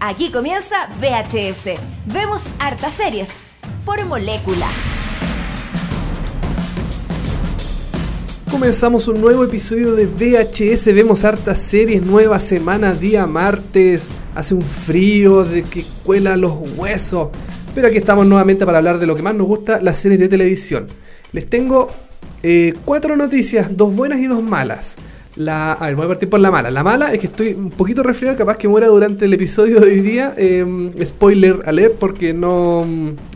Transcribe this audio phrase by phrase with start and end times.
[0.00, 1.80] Aquí comienza VHS.
[2.12, 3.30] Vemos hartas series
[3.86, 4.66] por molécula.
[8.50, 14.62] Comenzamos un nuevo episodio de VHS, vemos hartas series, nueva semana, día martes, hace un
[14.62, 17.28] frío de que cuela los huesos,
[17.74, 20.28] pero aquí estamos nuevamente para hablar de lo que más nos gusta, las series de
[20.28, 20.86] televisión.
[21.32, 21.88] Les tengo
[22.42, 24.94] eh, cuatro noticias, dos buenas y dos malas.
[25.36, 26.70] La, a ver, voy a partir por la mala.
[26.70, 29.86] La mala es que estoy un poquito resfriado, capaz que muera durante el episodio de
[29.86, 30.34] hoy día.
[30.36, 32.86] Em, spoiler alert, porque no,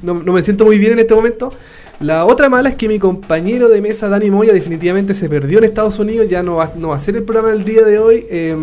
[0.02, 1.52] no, me siento muy bien en este momento.
[2.00, 5.64] La otra mala es que mi compañero de mesa, Dani Moya, definitivamente se perdió en
[5.64, 8.26] Estados Unidos, ya no va, no va a ser el programa del día de hoy.
[8.30, 8.56] Eh,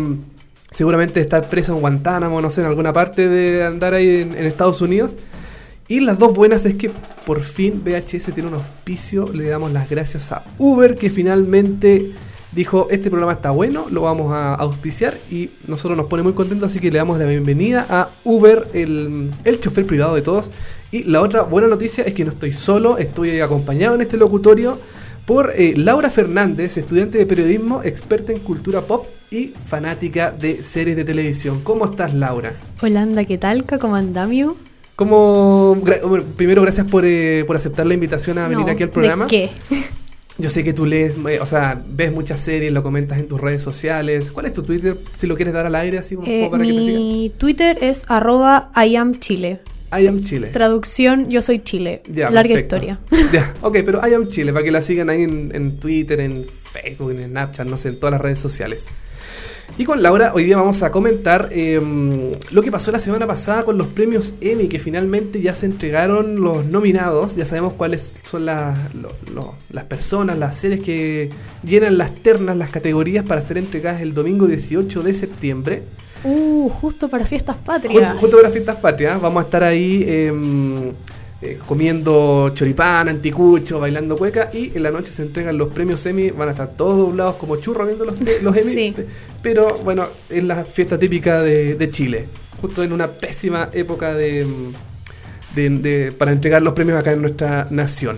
[0.74, 4.46] seguramente estar preso en Guantánamo, no sé, en alguna parte de andar ahí en, en,
[4.46, 5.16] Estados Unidos.
[5.86, 6.90] Y las dos buenas es que
[7.24, 12.12] por fin VHS tiene un auspicio, le damos las gracias a Uber que finalmente
[12.52, 16.70] dijo, este programa está bueno, lo vamos a auspiciar y nosotros nos pone muy contentos,
[16.70, 20.50] así que le damos la bienvenida a Uber, el, el chofer privado de todos.
[20.90, 24.78] Y la otra buena noticia es que no estoy solo, estoy acompañado en este locutorio
[25.28, 30.96] por eh, Laura Fernández, estudiante de periodismo, experta en cultura pop y fanática de series
[30.96, 31.60] de televisión.
[31.62, 32.54] ¿Cómo estás, Laura?
[32.80, 33.66] Hola, anda, ¿qué tal?
[33.66, 34.56] ¿Cómo andamio?
[34.96, 35.76] Como,
[36.36, 39.26] primero, gracias por, eh, por, aceptar la invitación a venir aquí al programa.
[39.26, 39.50] ¿De qué?
[40.38, 43.60] Yo sé que tú lees, o sea, ves muchas series, lo comentas en tus redes
[43.60, 44.30] sociales.
[44.30, 44.96] ¿Cuál es tu Twitter?
[45.16, 47.02] Si lo quieres dar al aire, así eh, para mi que te sigan.
[47.02, 49.60] Mi Twitter es arroba iamchile.
[49.90, 50.48] I am Chile.
[50.48, 52.02] Traducción, yo soy Chile.
[52.08, 52.76] Ya, Larga perfecto.
[52.76, 52.98] historia.
[53.32, 56.44] Ya, ok, pero I am Chile, para que la sigan ahí en, en, Twitter, en
[56.72, 58.86] Facebook, en Snapchat, no sé, en todas las redes sociales.
[59.78, 61.80] Y con Laura, hoy día vamos a comentar eh,
[62.50, 66.40] lo que pasó la semana pasada con los premios Emmy, que finalmente ya se entregaron
[66.40, 67.36] los nominados.
[67.36, 71.30] Ya sabemos cuáles son la, lo, lo, las personas, las series que
[71.62, 75.82] llenan las ternas, las categorías para ser entregadas el domingo 18 de septiembre.
[76.24, 78.14] Uh, justo para fiestas patrias.
[78.14, 79.22] Justo, justo para fiestas patrias.
[79.22, 80.92] Vamos a estar ahí eh,
[81.40, 84.50] eh, comiendo choripán, anticucho, bailando cueca.
[84.52, 86.30] Y en la noche se entregan los premios Emmy.
[86.30, 88.74] Van a estar todos doblados como churros viendo los, los Emmy.
[88.74, 88.94] Sí.
[89.42, 92.28] Pero bueno, es la fiesta típica de, Chile.
[92.60, 94.44] Justo en una pésima época de,
[95.54, 98.16] de, para entregar los premios acá en nuestra nación.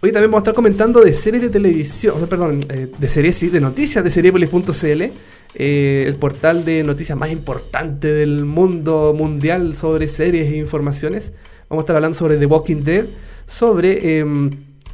[0.00, 3.08] Hoy también vamos a estar comentando de series de televisión, o sea, perdón, eh, de
[3.08, 5.02] series, sí, de noticias de seriepolis.cl,
[5.54, 11.32] eh, el portal de noticias más importante del mundo mundial sobre series e informaciones.
[11.68, 13.06] Vamos a estar hablando sobre The Walking Dead,
[13.46, 14.24] sobre eh,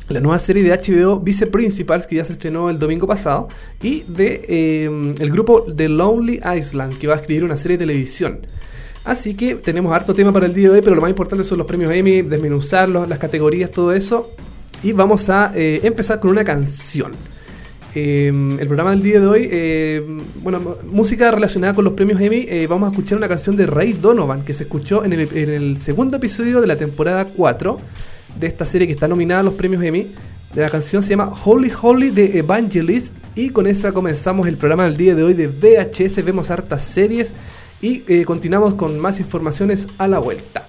[0.08, 3.48] la nueva serie de HBO Vice Principals que ya se estrenó el domingo pasado
[3.82, 7.86] y de eh, el grupo The Lonely Island que va a escribir una serie de
[7.86, 8.46] televisión.
[9.04, 11.58] Así que tenemos harto tema para el día de hoy, pero lo más importante son
[11.58, 14.30] los premios Emmy, desmenuzarlos, las categorías, todo eso.
[14.82, 17.12] Y vamos a eh, empezar con una canción.
[17.94, 22.88] Eh, el programa del día de hoy, bueno, música relacionada con los premios Emmy, vamos
[22.88, 26.16] a escuchar una canción de Ray Donovan que se escuchó en el, en el, segundo
[26.16, 27.78] episodio de la temporada 4
[28.38, 30.12] de esta serie que está nominada a los premios Emmy.
[30.54, 34.96] La canción se llama Holy Holy de Evangelist y con esa comenzamos el programa del
[34.96, 37.34] día de hoy de VHS, vemos hartas series
[37.82, 40.68] y eh, continuamos con más informaciones a la vuelta.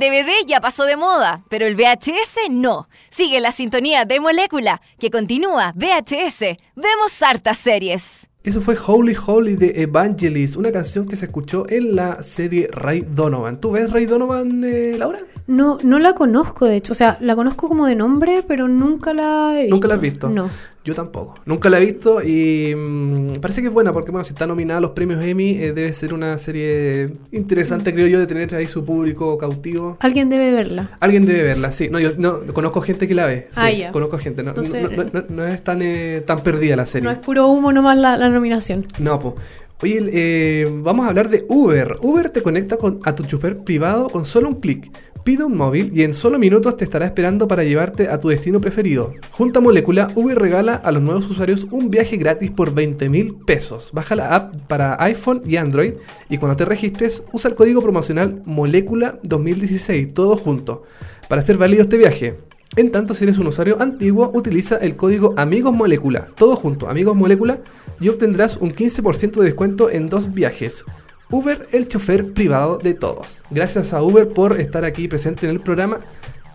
[0.00, 2.88] DVD ya pasó de moda, pero el VHS no.
[3.10, 6.56] Sigue la sintonía de Molécula, que continúa VHS.
[6.74, 8.26] Vemos hartas series.
[8.42, 13.02] Eso fue Holy Holy de Evangelist, una canción que se escuchó en la serie Ray
[13.02, 13.60] Donovan.
[13.60, 15.18] ¿Tú ves Ray Donovan, eh, Laura?
[15.46, 16.92] No, no la conozco, de hecho.
[16.92, 19.74] O sea, la conozco como de nombre, pero nunca la he visto.
[19.74, 20.30] ¿Nunca la has visto?
[20.30, 20.48] No.
[20.82, 21.34] Yo tampoco.
[21.44, 24.78] Nunca la he visto y mm, parece que es buena porque, bueno, si está nominada
[24.78, 28.66] a los premios Emmy, eh, debe ser una serie interesante, creo yo, de tener ahí
[28.66, 29.98] su público cautivo.
[30.00, 30.96] Alguien debe verla.
[31.00, 31.88] Alguien debe verla, sí.
[31.90, 33.48] No, yo no, conozco gente que la ve.
[33.52, 33.92] Sí, Ah, ya.
[33.92, 34.42] Conozco gente.
[34.42, 37.04] No, Entonces- no, no- no- no es tan, eh, tan perdida la serie.
[37.04, 38.86] No es puro humo nomás la, la nominación.
[38.98, 39.34] No, po.
[39.82, 41.96] Oye, eh, vamos a hablar de Uber.
[42.02, 44.90] Uber te conecta con, a tu chofer privado con solo un clic.
[45.24, 48.58] Pide un móvil y en solo minutos te estará esperando para llevarte a tu destino
[48.58, 49.12] preferido.
[49.30, 53.34] Junto a Molécula, Uber regala a los nuevos usuarios un viaje gratis por 20 mil
[53.34, 53.90] pesos.
[53.92, 55.92] Baja la app para iPhone y Android
[56.30, 60.84] y cuando te registres usa el código promocional Molécula 2016, todo junto,
[61.28, 62.38] para hacer válido este viaje.
[62.76, 67.16] En tanto, si eres un usuario antiguo, utiliza el código Amigos Molécula, todo junto, Amigos
[67.16, 67.58] Molécula,
[68.00, 70.84] y obtendrás un 15% de descuento en dos viajes.
[71.30, 73.42] Uber, el chofer privado de todos.
[73.50, 76.00] Gracias a Uber por estar aquí presente en el programa.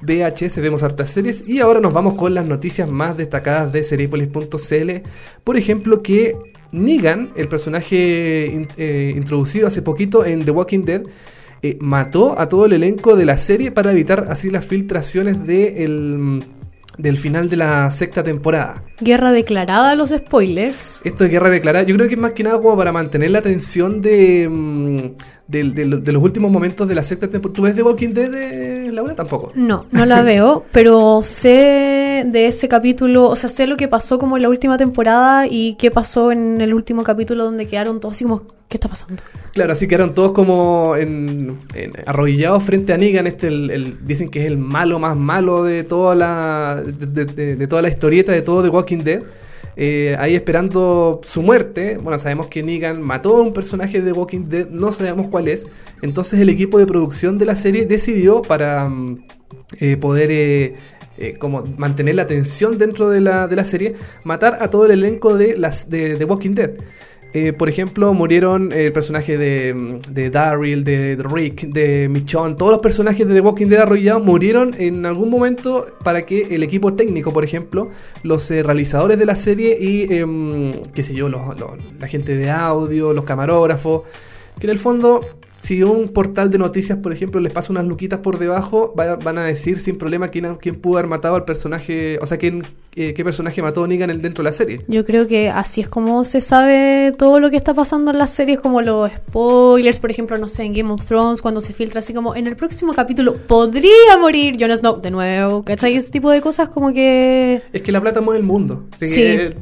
[0.01, 1.43] VHS, vemos hartas series.
[1.47, 4.91] Y ahora nos vamos con las noticias más destacadas de Seriepolis.cl.
[5.43, 6.35] Por ejemplo, que
[6.71, 11.03] Negan, el personaje eh, introducido hace poquito en The Walking Dead,
[11.61, 15.85] eh, mató a todo el elenco de la serie para evitar así las filtraciones de
[15.85, 16.43] el-
[16.97, 18.83] del final de la sexta temporada.
[18.99, 21.01] Guerra declarada a los spoilers.
[21.03, 21.85] Esto es guerra declarada.
[21.85, 24.99] Yo creo que es más que nada como para mantener la tensión de, mm,
[25.47, 27.55] del- de los últimos momentos de la sexta temporada.
[27.55, 29.13] ¿Tú ves The Walking Dead, eh, Laura?
[29.15, 29.51] Tampoco.
[29.55, 34.17] No, no la veo, pero sé de ese capítulo, o sea, sé lo que pasó
[34.17, 38.15] como en la última temporada y qué pasó en el último capítulo donde quedaron todos
[38.15, 39.21] así como, ¿qué está pasando?
[39.53, 41.59] Claro, así que eran todos como en,
[42.05, 43.27] arrodillados frente a Negan.
[43.27, 43.49] Este
[44.01, 47.25] dicen que es el malo más malo de toda la de,
[47.55, 49.23] de- toda la historieta de todo The Walking Dead.
[49.77, 51.97] Eh, ahí esperando su muerte.
[52.01, 55.67] Bueno, sabemos que Negan mató a un personaje de Walking Dead, no sabemos cuál es.
[56.01, 59.25] Entonces el equipo de producción de la serie decidió para mm,
[59.79, 60.75] eh, poder eh,
[61.17, 64.91] eh, como mantener la tensión dentro de la, de la serie, matar a todo el
[64.91, 66.71] elenco de las de, Walking Dead.
[67.37, 72.55] Eh, por ejemplo, murieron el personaje de, de Daryl, de, Rick, de Michonne.
[72.55, 76.63] Todos los personajes de The Walking Dead arrollados murieron en algún momento para que el
[76.63, 77.89] equipo técnico, por ejemplo,
[78.23, 81.41] los eh, realizadores de la serie y, em, qué sé yo, los-
[81.99, 84.03] la gente de audio, los camarógrafos,
[84.57, 85.19] que en el fondo,
[85.65, 89.37] si un portal de noticias, por ejemplo, les pasa unas luquitas por debajo, va- van
[89.37, 92.63] a decir sin problema quién, quién pudo haber matado al personaje, o sea, quién,
[92.95, 94.81] eh, qué personaje mató a Negan en- dentro de la serie.
[94.87, 98.29] Yo creo que así es como se sabe todo lo que está pasando en las
[98.29, 101.99] series, como los spoilers, por ejemplo, no sé, en Game of Thrones, cuando se filtra
[101.99, 105.95] así como en el próximo capítulo podría morir Jon Snow de nuevo, ¿cachai?
[105.95, 107.61] Ese tipo de cosas como que...
[107.73, 108.85] Es que la plata mueve el mundo.
[108.99, 109.05] Sí.
[109.13, 109.53] que, eh,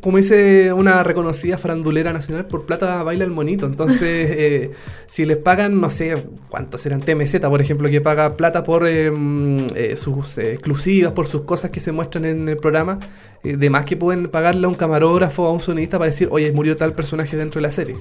[0.00, 3.66] como dice una reconocida farandulera nacional, por plata baila el monito.
[3.66, 4.70] Entonces, eh,
[5.06, 6.14] si les pagan, no sé
[6.48, 11.26] cuántos serán, TMZ, por ejemplo, que paga plata por eh, mm, eh, sus exclusivas, por
[11.26, 12.98] sus cosas que se muestran en el programa,
[13.42, 16.28] eh, de más que pueden pagarle a un camarógrafo o a un sonidista para decir,
[16.30, 17.96] oye, murió tal personaje dentro de la serie.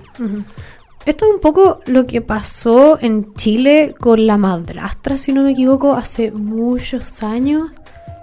[1.05, 5.51] Esto es un poco lo que pasó en Chile con la madrastra, si no me
[5.51, 7.69] equivoco, hace muchos años,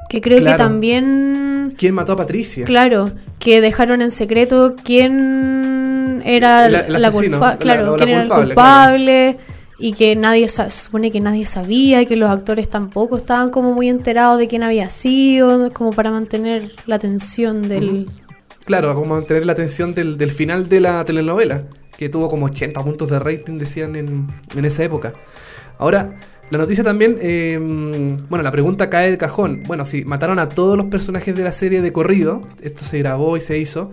[0.09, 0.57] que creo Claro.
[0.57, 1.72] que también...
[1.83, 2.65] ¿Quién mató a Patricia?
[2.65, 3.11] Claro,
[3.41, 8.29] que dejaron en secreto quién era El- el la culpa- claro, la quién era el
[8.29, 9.37] culpable,
[9.81, 13.89] y que nadie supone que nadie sabía y que los actores tampoco estaban como muy
[13.89, 18.07] enterados de quién había sido, como para mantener la atención del
[18.65, 21.65] Claro, como mantener la atención del, del final de la telenovela,
[21.99, 25.15] que tuvo como 80 puntos de rating, decían en, en esa época.
[25.79, 26.15] Ahora,
[26.53, 27.59] la noticia también, eh,
[28.29, 29.63] bueno, la pregunta cae de cajón.
[29.67, 33.37] Bueno, si mataron a todos los personajes de la serie de corrido, esto se grabó
[33.37, 33.91] y se hizo,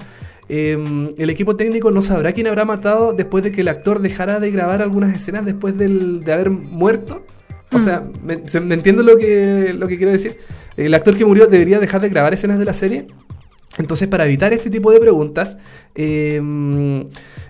[0.49, 0.77] eh,
[1.17, 4.51] el equipo técnico no sabrá quién habrá matado después de que el actor dejara de
[4.51, 7.23] grabar algunas escenas después del- de haber muerto.
[7.71, 10.37] O sea, me, se- me entiendo lo que, lo que quiero decir.
[10.75, 13.07] El actor que murió debería dejar de grabar escenas de la serie.
[13.77, 15.57] Entonces, para evitar este tipo de preguntas,
[15.95, 16.41] eh,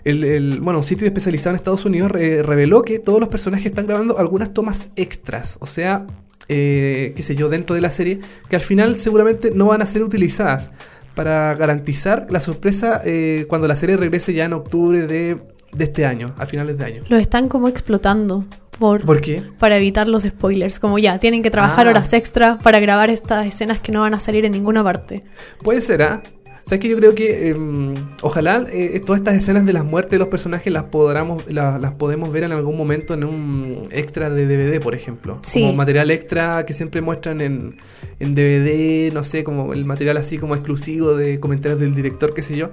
[0.10, 3.68] el, el- bueno, un sitio especializado en Estados Unidos re- reveló que todos los personajes
[3.68, 5.58] están grabando algunas tomas extras.
[5.62, 6.06] O sea,
[6.48, 9.86] eh, qué sé yo, dentro de la serie, que al final seguramente no van a
[9.86, 10.72] ser utilizadas
[11.16, 15.38] para garantizar la sorpresa eh, cuando la serie regrese ya en octubre de,
[15.74, 17.04] de este año, a finales de año.
[17.10, 18.46] Lo están como explotando
[18.80, 19.44] por, ¿Por qué?
[19.60, 20.80] para evitar los spoilers.
[20.80, 21.90] Como ya, tienen que trabajar Ah.
[21.92, 25.24] horas extra para grabar estas escenas que no van a salir en ninguna parte.
[25.62, 26.24] Puede ser, ¿ah?
[26.70, 30.20] ¿Sabes que yo creo que em, ojalá eh, todas estas escenas de las muertes de
[30.20, 34.46] los personajes las podamos, la- las podemos ver en algún momento en un extra de
[34.46, 35.40] DVD, por ejemplo?
[35.42, 35.62] Sí.
[35.62, 37.78] Como material extra que siempre muestran en,
[38.20, 42.44] en DVD, no sé, como el material así como exclusivo de comentarios del director, qué
[42.44, 42.70] sé yo.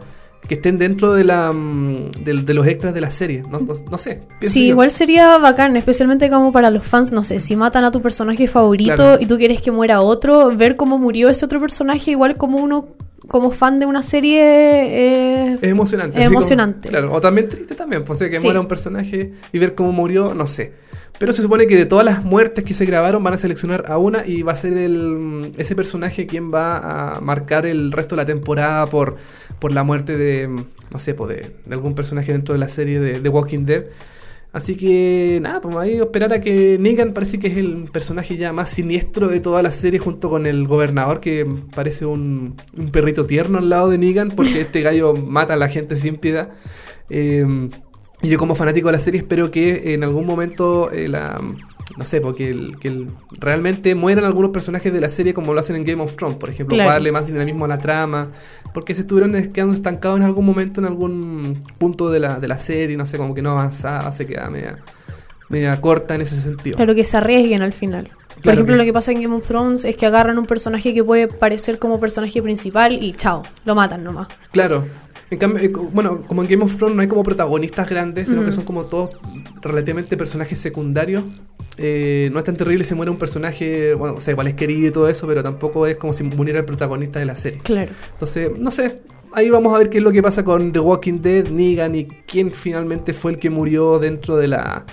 [0.46, 3.42] Que estén dentro de, la, mm, de, los extras de la serie.
[3.50, 4.20] No, no- no sé.
[4.42, 4.72] Sí, yo.
[4.72, 8.46] igual sería bacán, especialmente como para los fans, no sé, si matan a tu personaje
[8.46, 9.18] favorito Claro.
[9.22, 12.88] y tú quieres que muera otro, ver cómo murió ese otro personaje, igual como uno,
[13.28, 16.18] como fan de una serie, eh, Es emocionante.
[16.20, 16.88] Es como- emocionante.
[16.88, 18.44] claro, o también triste también, pues que Sí.
[18.44, 20.72] muera un personaje y ver cómo murió, no sé.
[21.18, 23.96] Pero se supone que de todas las muertes que se grabaron van a seleccionar a
[23.96, 28.22] una y va a ser el, ese personaje quien va a marcar el resto de
[28.22, 29.16] la temporada por,
[29.58, 33.00] por la muerte de, no sé, pues de, de algún personaje dentro de la serie
[33.00, 33.84] de, de Walking Dead.
[34.56, 38.54] Así que nada, pues ahí esperar a que Negan parece que es el personaje ya
[38.54, 43.26] más siniestro de toda la serie junto con el gobernador que parece un, un perrito
[43.26, 46.54] tierno al lado de Negan porque este gallo mata a la gente sin piedad.
[47.10, 47.44] Eh,
[48.22, 51.38] y yo como fanático de la serie espero que en algún momento eh, la...
[51.96, 55.60] No sé, porque el, que el- realmente mueran algunos personajes de la serie como lo
[55.60, 56.88] hacen en Game of Thrones, por ejemplo, Claro.
[56.88, 58.28] para darle más dinamismo a la trama,
[58.74, 62.58] porque se estuvieron quedando estancados en algún momento, en algún punto de la, de la
[62.58, 64.78] serie, no sé, como que no avanzaba, se quedaba media,
[65.48, 66.76] media corta en ese sentido.
[66.76, 68.08] claro que se arriesguen al final.
[68.08, 70.44] Por Claro ejemplo, que- lo que pasa en Game of Thrones es que agarran un
[70.44, 74.28] personaje que puede parecer como personaje principal y chao, lo matan nomás.
[74.52, 74.84] Claro.
[75.30, 78.44] En cambio, eh, bueno, como en Game of Thrones no hay como protagonistas grandes, sino
[78.44, 79.10] que son como todos
[79.60, 81.24] relativamente personajes secundarios.
[81.78, 84.88] Eh, no es tan terrible si muere un personaje, bueno, o sea, igual es querido
[84.88, 87.58] y todo eso, pero tampoco es como si muriera el protagonista de la serie.
[87.62, 87.90] Claro.
[88.12, 89.00] Entonces, no sé,
[89.32, 92.04] ahí vamos a ver qué es lo que pasa con The Walking Dead, Negan y
[92.06, 94.86] quién finalmente fue el que murió dentro de la,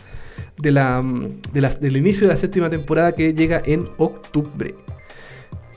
[0.58, 4.76] de la, mm, de la- del inicio de la séptima temporada que llega en octubre.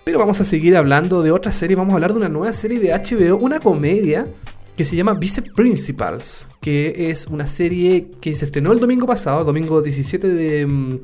[0.06, 2.78] Pero vamos a seguir hablando de otra serie, vamos a hablar de una nueva serie
[2.78, 4.24] de HBO, una comedia
[4.76, 9.42] que se llama Vice Principals, que es una serie que se estrenó el domingo pasado,
[9.44, 10.64] domingo 17 de...
[10.64, 10.94] mm,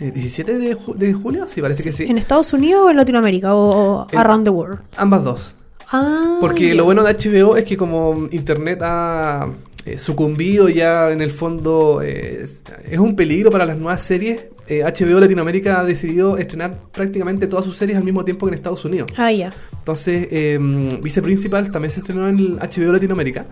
[0.00, 2.04] eh, 17 de, ju- de julio, sí, parece que sí.
[2.04, 3.54] ¿En Estados Unidos o en Latinoamérica?
[3.54, 4.80] ¿O, En- around the world?
[4.98, 5.54] Ambas dos.
[5.90, 9.48] Ah, Porque lo bueno de HBO es que como Internet ha
[9.86, 12.46] eh, sucumbido ya en el fondo, eh,
[12.90, 14.42] es un peligro para las nuevas series.
[14.80, 18.54] Eh, HBO Latinoamérica ha decidido estrenar prácticamente todas sus series al mismo tiempo que en
[18.54, 19.10] Estados Unidos.
[19.16, 19.52] Ah, ya.
[19.78, 20.58] Entonces, eh,
[21.02, 23.46] Vice Principals también se estrenó en HBO Latinoamérica.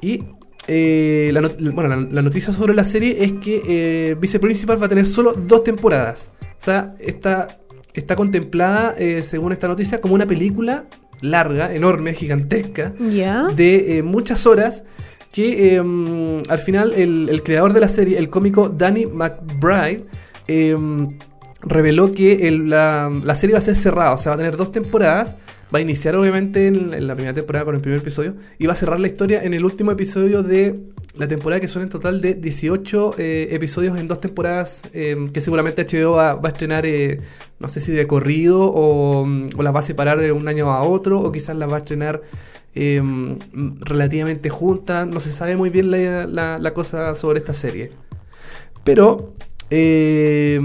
[0.00, 0.24] Y
[0.66, 1.40] eh, la,
[1.72, 5.06] bueno, la, la noticia sobre la serie es que eh, Vice Principals va a tener
[5.06, 6.30] solo dos temporadas.
[6.42, 7.58] O sea, está,
[7.94, 10.84] está contemplada, eh, según esta noticia, como una película
[11.20, 13.46] larga, enorme, gigantesca, Ya.
[13.54, 14.84] de eh, muchas horas.
[15.32, 20.04] Que eh, mm, al final el, el creador de la serie, el cómico Danny McBride,
[20.48, 20.76] eh,
[21.62, 24.72] reveló que la, la serie va a ser cerrada, o sea, va a tener dos
[24.72, 25.36] temporadas.
[25.74, 28.74] Va a iniciar obviamente en, la primera temporada con el primer episodio y va a
[28.74, 30.80] cerrar la historia en el último episodio de
[31.14, 35.42] la temporada que son en total de 18 eh, episodios en dos temporadas eh, que
[35.42, 37.20] seguramente HBO va, a estrenar, eh,
[37.58, 39.28] no sé si de corrido o,
[39.58, 42.22] las va a separar de un año a otro o quizás las va a estrenar
[42.74, 45.06] mm, relativamente juntas.
[45.06, 47.90] No se sabe muy bien la- la cosa sobre esta serie.
[48.84, 49.34] Pero,
[49.70, 50.60] eh,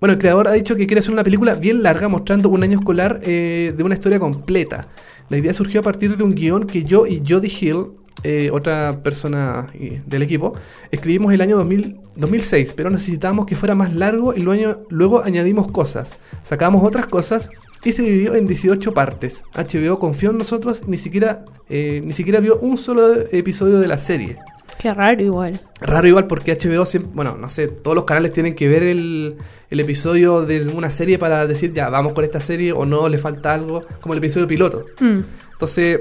[0.00, 2.78] bueno, el creador ha dicho que quiere hacer una película bien larga mostrando un año
[2.78, 4.86] escolar eh, de una historia completa.
[5.28, 7.86] La idea surgió a partir de un guion que yo y Jodie Hill,
[8.22, 10.52] eh, otra persona eh, del equipo,
[10.92, 16.14] escribimos el año 2000 2006, pero necesitábamos que fuera más largo y luego, añadimos cosas.
[16.42, 17.50] Sacamos otras cosas
[17.84, 19.44] y se dividió en 18 partes.
[19.54, 24.36] HBO confió en nosotros, ni siquiera, ni siquiera vio un solo episodio de la serie.
[24.78, 25.60] Qué raro igual.
[25.80, 29.36] Raro igual porque HBO siempre, bueno, no sé, todos los canales tienen que ver el,
[29.70, 33.18] el episodio de una serie para decir ya, vamos con esta serie o no, le
[33.18, 34.86] falta algo, como el episodio piloto.
[35.00, 35.20] Mm.
[35.52, 36.00] Entonces,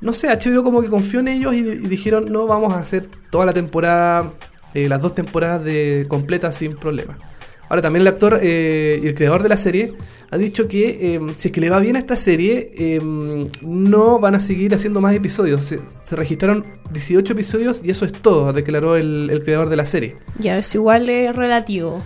[0.00, 3.08] no sé, HBO como que confió en ellos y, y dijeron, no, vamos a hacer
[3.30, 4.32] toda la temporada,
[4.74, 7.18] eh, las dos temporadas de completas sin problema.
[7.72, 9.94] Ahora también el actor eh, y el creador de la serie
[10.30, 13.00] ha dicho que eh, si es que le va bien a esta serie, eh,
[13.62, 15.62] no van a seguir haciendo más episodios.
[15.62, 19.86] Se, se registraron 18 episodios y eso es todo, declaró el, el creador de la
[19.86, 20.16] serie.
[20.38, 22.02] Ya, eso igual es relativo.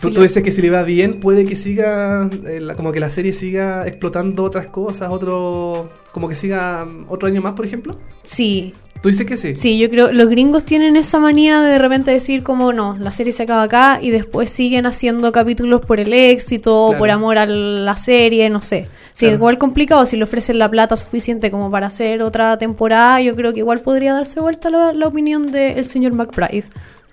[0.00, 2.74] Tú, Sí, tú lo- dices que si le va bien, puede que siga, eh, la-
[2.74, 7.42] como que la serie siga explotando otras cosas, otro, como que siga mm, otro año
[7.42, 7.94] más, por ejemplo.
[8.22, 8.72] Sí,
[9.04, 9.54] Tú dices que sí.
[9.54, 13.12] sí, yo creo, los gringos tienen esa manía de de repente decir como no, la
[13.12, 16.98] serie se acaba acá y después siguen haciendo capítulos por el éxito, Claro.
[16.98, 18.86] por amor a la serie, no sé.
[19.12, 19.34] Sí, Claro.
[19.36, 23.52] igual complicado, si le ofrecen la plata suficiente como para hacer otra temporada, yo creo
[23.52, 26.64] que igual podría darse vuelta la, la opinión del señor McBride.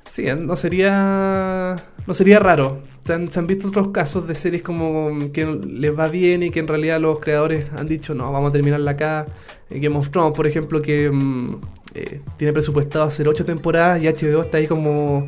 [0.10, 1.76] Sí, eh, no sería,
[2.08, 2.80] no sería raro.
[3.04, 6.68] Se han, visto otros casos de series como que les va bien y que en
[6.68, 9.26] realidad los creadores han dicho, no, vamos a terminarla acá.
[9.70, 11.56] Eh, Game of Thrones, por ejemplo, que mm,
[11.96, 15.28] eh, tiene presupuestado hacer ocho temporadas y HBO está ahí como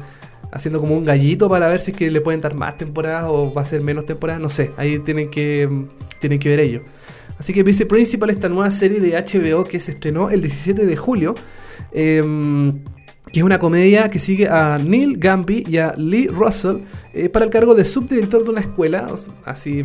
[0.52, 3.52] haciendo como un gallito para ver si es que le pueden dar más temporadas o
[3.52, 5.88] va a ser menos temporadas, no sé, ahí tienen que, mm,
[6.20, 6.84] tienen que ver ellos.
[7.40, 10.96] Así que Vice Principal, esta nueva serie de HBO que se estrenó el 17 de
[10.96, 11.34] julio,
[11.92, 12.84] em,
[13.34, 16.78] que es una comedia que sigue a Neil Gamby y a Lee Russell
[17.14, 19.08] eh, para el cargo de subdirector de una escuela,
[19.44, 19.84] así...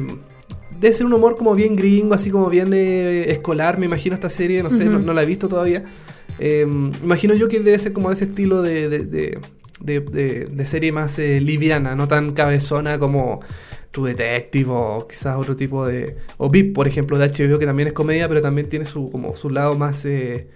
[0.79, 4.29] Debe ser un humor como bien gringo, así como bien eh, escolar, me imagino esta
[4.29, 5.83] serie, no sé, no, no la he visto todavía.
[6.39, 6.65] Eh,
[7.03, 9.39] imagino yo que debe ser como de ese estilo de, de, de-
[9.81, 13.41] de- de- de serie más eh, liviana, no tan cabezona como
[13.91, 16.15] True Detective o quizás otro tipo de...
[16.37, 19.35] O VIP, por ejemplo, de HBO, que también es comedia, pero también tiene su, como
[19.35, 20.05] su lado más...
[20.05, 20.47] eh,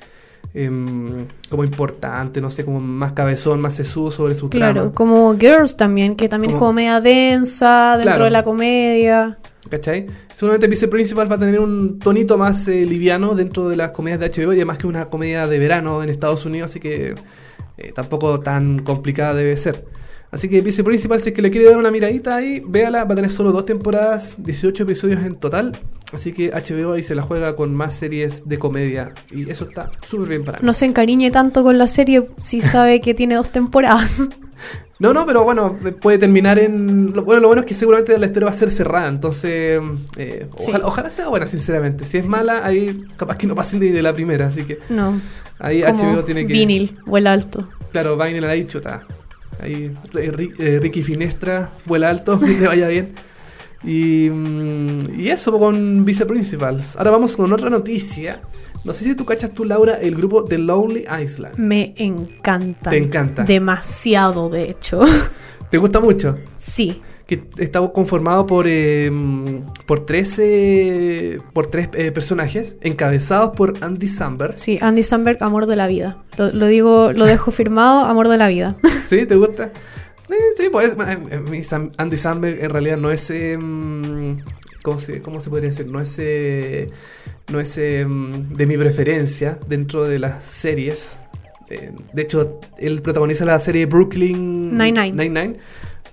[0.55, 4.93] em, como importante, no sé, como más cabezón, más sesudo sobre su Claro, trama.
[4.93, 8.25] como Girls también, que también es Como- como media densa dentro Claro.
[8.25, 9.39] de la comedia.
[9.71, 10.07] ¿Cachai?
[10.35, 14.21] Seguramente Vice Principal va a tener un tonito más eh, liviano dentro de las comedias
[14.21, 17.15] de HBO y además que una comedia de verano en Estados Unidos, así que
[17.79, 19.85] eh, tampoco tan complicada debe ser.
[20.33, 23.13] Así que Vice Principal, si es que le quiere dar una miradita ahí, véala, va
[23.13, 25.77] a tener solo dos temporadas, 18 episodios en total.
[26.13, 29.91] Así que HBO ahí se la juega con más series de comedia y eso está
[30.07, 30.67] súper bien para mí.
[30.67, 34.23] No se encariñe tanto con la serie si sabe que tiene dos temporadas.
[34.99, 37.13] No, no, pero bueno, puede terminar en.
[37.13, 39.83] Bueno, lo bueno es que seguramente la historia va a ser cerrada, entonces.
[40.17, 40.71] eh, Sí.
[40.81, 42.07] ojalá, sea buena, sinceramente.
[42.07, 45.21] Si es mala, ahí capaz que no pasen ni de la primera, así que No.
[45.59, 46.53] ahí como HBO tiene que.
[46.53, 47.67] Vinil, vuela alto.
[47.91, 49.03] Claro, Vinyl ha dicho, está.
[49.61, 53.15] Ahí eh, eh, Ricky Finestra, vuela alto, que te vaya bien.
[53.85, 56.97] Y, mm, y eso con Vice Principals.
[56.97, 58.41] Ahora vamos con otra noticia.
[58.85, 61.57] No sé si tú cachas tú, Laura, el grupo The Lonely Island.
[61.57, 62.91] Me encanta.
[62.91, 63.45] Te encanta.
[63.45, 65.01] Demasiado, de hecho.
[65.71, 66.39] ¿Te gusta mucho?
[66.57, 67.01] sí.
[67.37, 69.11] Que está conformado por eh,
[69.87, 74.59] por tres eh, por tres eh, personajes encabezados por Andy Samberg.
[74.59, 76.19] Sí, Andy Samberg, amor de la vida.
[76.37, 78.77] Lo, lo digo, lo dejo firmado, amor de la vida.
[79.09, 79.27] ¿Sí?
[79.27, 79.73] ¿Te gusta?
[80.33, 81.63] Eh, sí, pues bueno, eh,
[81.99, 84.39] Andy Samberg en realidad no es eh, mm,
[84.83, 85.87] ¿cómo se, cómo se podría decir?
[85.87, 86.19] No es
[87.51, 91.19] no es mm, de mi preferencia dentro de las series.
[92.13, 95.57] De hecho, él protagoniza la serie Brooklyn Nine-Nine.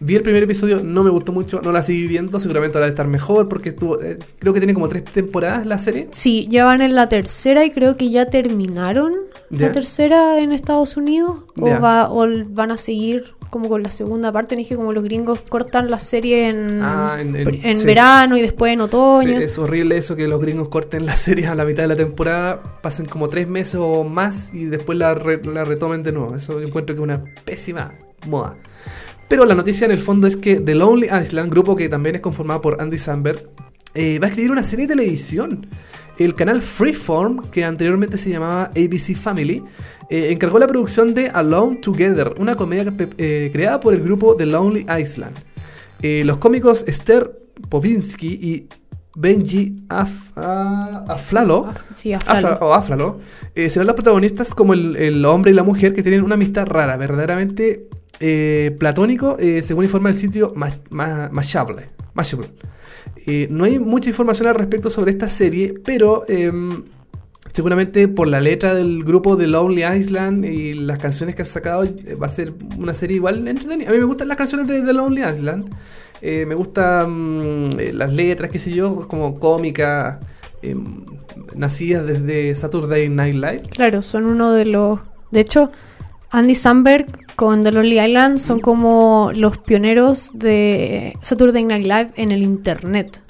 [0.02, 2.94] Vi el primer episodio, no me gustó mucho, no la seguí viendo, seguramente ahora debe
[2.94, 6.08] estar mejor porque estuvo, eh, creo que tiene como tres temporadas la serie.
[6.12, 9.14] Sí, ya van en la tercera y creo que ya terminaron
[9.50, 11.40] la tercera en Estados Unidos.
[11.60, 14.56] O, va, o van a seguir como con la segunda parte.
[14.56, 17.86] Dije como los gringos cortan la serie en, Ah, en- en- en sí.
[17.86, 19.40] verano y después en Sí, otoño.
[19.40, 22.62] es horrible eso que los gringos corten las series a la mitad de la temporada,
[22.82, 26.36] pasen como tres meses o más y después la, re- la retomen de nuevo.
[26.36, 27.96] Eso yo encuentro que es una pésima
[28.28, 28.56] moda.
[29.30, 32.22] Pero la noticia en el fondo es que The Lonely Island, grupo que también es
[32.22, 33.48] conformado por Andy Samberg,
[33.94, 35.68] eh, va a escribir una serie de televisión.
[36.18, 39.64] El canal Freeform, que anteriormente se llamaba ABC Family,
[40.10, 44.46] eh, encargó la producción de Alone Together, una comedia eh, creada por el grupo The
[44.48, 45.36] Lonely Island.
[46.02, 47.30] Los cómicos Esther
[47.70, 48.68] Povinsky y
[49.18, 53.20] Benji Af- a- Aflalo, Ah, Sí, Afla- o Aflalo,
[53.54, 56.66] eh, serán los protagonistas como el, el hombre y la mujer que tienen una amistad
[56.68, 57.88] rara, verdaderamente
[58.20, 61.88] eh, platónico, eh, según informa el sitio Ma- Ma- Mashable.
[63.26, 66.84] Eh, no hay mucha información al respecto sobre esta serie, pero em,
[67.54, 71.84] seguramente por la letra del grupo de Lonely Island y las canciones que han sacado,
[71.84, 73.90] eh, va a ser una serie igual entretenida.
[73.90, 75.70] A mí me gustan las canciones de The Lonely Island.
[76.22, 80.18] Me gustan mm, las letras, qué sé yo, como cómicas,
[80.62, 81.06] em,
[81.56, 83.62] nacidas desde Saturday Night Live.
[83.72, 85.00] Claro, son uno de los...
[85.32, 85.72] De hecho,
[86.32, 92.32] Andy Samberg con The Lonely Island son como los pioneros de Saturday Night Live en
[92.32, 93.22] el internet.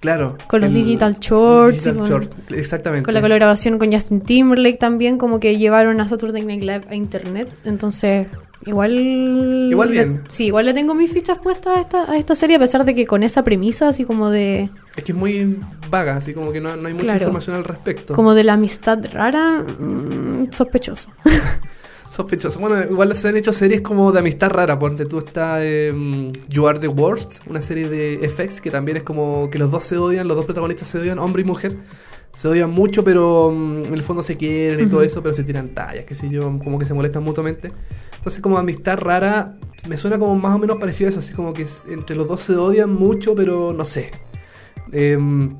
[0.00, 0.36] Claro.
[0.48, 3.04] Con los digital shorts digital con- exactamente.
[3.06, 6.94] Con la colaboración con Justin Timberlake también, como que llevaron a Saturday Night Live a
[6.94, 7.48] internet.
[7.64, 8.26] Entonces,
[8.66, 8.92] igual.
[9.70, 10.20] Igual le- bien.
[10.28, 12.94] sí, igual le tengo mis fichas puestas a esta, a esta serie, a pesar de
[12.94, 14.68] que con esa premisa, así como de.
[14.94, 15.58] Es que es muy
[15.90, 17.20] vaga, así como que no, no hay mucha Claro.
[17.20, 18.12] información al respecto.
[18.14, 21.08] Como de la amistad rara, mm, sospechoso.
[22.14, 22.60] Sospechoso.
[22.60, 24.78] Bueno, igual se han hecho series como de amistad rara.
[24.78, 29.02] Ponte tú está em, You Are the Worst, una serie de FX que también es
[29.02, 31.76] como que los dos se odian, los dos protagonistas se odian, hombre y mujer.
[32.32, 35.44] Se odian mucho, pero mm, en el fondo se quieren y todo eso, pero se
[35.44, 37.70] tiran tallas, qué sé yo, como que se molestan mutuamente.
[38.16, 39.56] Entonces, como amistad rara,
[39.88, 42.40] me suena como más o menos parecido a eso, así como que entre los dos
[42.40, 44.10] se odian mucho, pero no sé.
[44.92, 45.56] Em,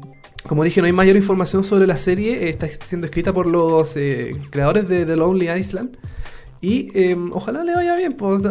[0.48, 2.44] como dije, no hay mayor información sobre la serie.
[2.44, 5.96] eh, Está siendo escrita por los eh, creadores de The Lonely Island.
[6.60, 8.12] Y em, ojalá le vaya bien.
[8.14, 8.42] Pues,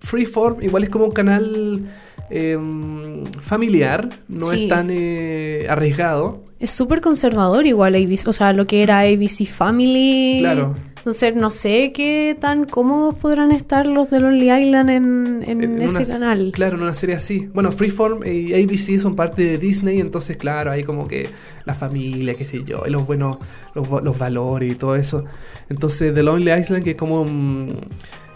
[0.00, 1.86] Freeform igual es como un canal
[2.30, 4.64] em, familiar, no Sí.
[4.64, 6.42] es tan eh, arriesgado.
[6.60, 10.38] Es súper conservador igual ABC, o sea, lo que era ABC Family.
[10.40, 10.74] Claro.
[11.04, 15.82] Entonces, no sé qué tan cómodos podrán estar los de Lonely Island en, en En
[15.82, 16.50] ese una- canal.
[16.54, 17.46] Claro, en una serie así.
[17.52, 21.28] Bueno, Freeform y ABC son parte de Disney, entonces, claro, hay como que
[21.66, 23.36] la familia, qué sé yo, y los buenos,
[23.74, 25.26] los, va- los valores y todo eso.
[25.68, 27.26] Entonces, The Lonely Island, que es como.
[27.26, 27.68] mm,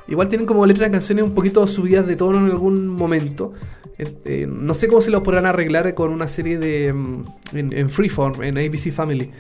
[0.09, 3.54] igual tienen como letras de canciones un poquito subidas de tono en algún momento.
[3.96, 6.92] Eh, eh, no sé cómo se los podrán arreglar con una serie de.
[6.92, 9.31] mm, en, en Freeform, en ABC Family.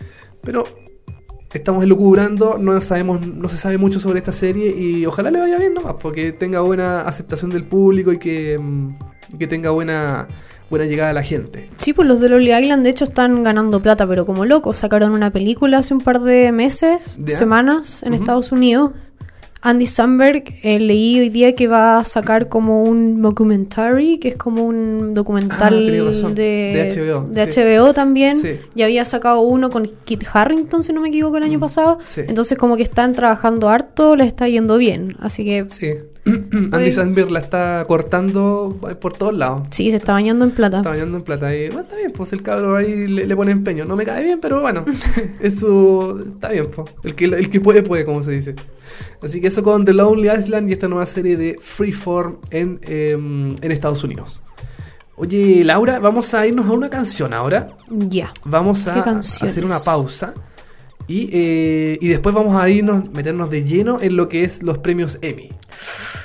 [0.42, 0.64] Pero
[1.52, 5.58] estamos elucubrando, no sabemos, no se sabe mucho sobre esta serie y ojalá le vaya
[5.58, 10.28] bien nomás, porque tenga buena aceptación del público y que, mm, que tenga buena,
[10.68, 11.70] buena llegada a la gente.
[11.78, 14.76] Sí, pues los de Lonely Island de hecho están ganando plata, pero como locos.
[14.78, 18.14] Sacaron una película hace un par de meses, semanas, en.
[18.14, 18.92] Estados Unidos.
[19.60, 24.36] Andy Samberg, eh, leí hoy día que va a sacar como un documentary, que es
[24.36, 26.42] como un documental Ah, razón, de,
[26.94, 27.60] de HBO, de sí.
[27.60, 28.40] HBO también.
[28.40, 28.56] Sí.
[28.76, 31.98] Y había sacado uno con Kit Harrington, si no me equivoco, el año Mm, pasado.
[32.04, 32.20] sí.
[32.28, 35.16] Entonces como que están trabajando harto, les está yendo bien.
[35.18, 35.66] Así que
[36.72, 39.68] Andy Samberg la está cortando por todos lados.
[39.70, 40.78] sí, se está bañando en plata.
[40.78, 43.52] Está bañando en plata y bueno, está bien, pues el cabro ahí le, le pone
[43.52, 43.84] empeño.
[43.84, 44.84] No me cae bien, pero bueno,
[45.40, 46.24] es su...
[46.34, 46.90] Está bien, pues.
[47.04, 48.54] El que, el que puede, puede, como se dice.
[49.22, 53.54] Así que eso con The Lonely Island y esta nueva serie de Freeform en, em,
[53.60, 54.42] en Estados Unidos.
[55.16, 57.70] Oye, Laura, vamos a irnos a una canción ahora.
[57.90, 58.32] Ya.
[58.44, 60.32] Vamos ¿Qué a hacer una pausa.
[61.08, 64.78] Y, eh, y después vamos a irnos, meternos de lleno en lo que es los
[64.78, 65.50] premios Emmy.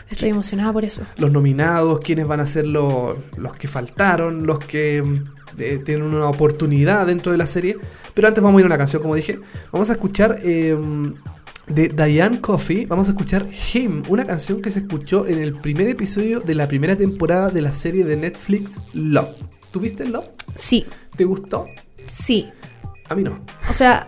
[0.10, 1.02] Estoy emocionada por eso.
[1.18, 5.04] Los nominados, quiénes van a ser los, los que faltaron, los que
[5.58, 7.78] eh, tienen una oportunidad dentro de la serie.
[8.14, 9.40] Pero antes vamos a ir a una canción, como dije.
[9.72, 10.78] Vamos a escuchar eh,
[11.68, 15.88] de Diane Coffey, vamos a escuchar Him, una canción que se escuchó en el primer
[15.88, 19.36] episodio de la primera temporada de la serie de Netflix Love.
[19.72, 20.26] ¿Tuviste Love?
[20.56, 21.68] Sí, ¿Te gustó?
[22.06, 22.50] sí.
[23.10, 23.44] A mí no.
[23.70, 24.08] O sea,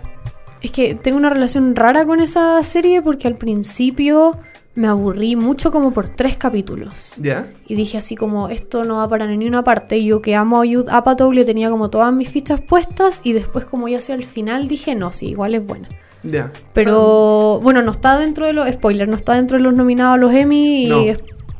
[0.65, 4.37] es que tengo una relación rara con esa serie porque al principio
[4.75, 7.13] me aburrí mucho como por tres capítulos.
[7.21, 7.47] ¿Ya?
[7.65, 9.97] Y dije así como, esto no va para ni una parte.
[9.97, 13.31] Y yo que amo a Judd Apatow le tenía como todas mis fichas puestas y
[13.33, 15.87] después como ya hacia el final dije, no, sí, igual es buena.
[16.23, 16.51] Ya.
[16.73, 20.17] Pero bueno, no está dentro de los, spoiler, no está dentro de los nominados a
[20.17, 21.19] los Emmy y es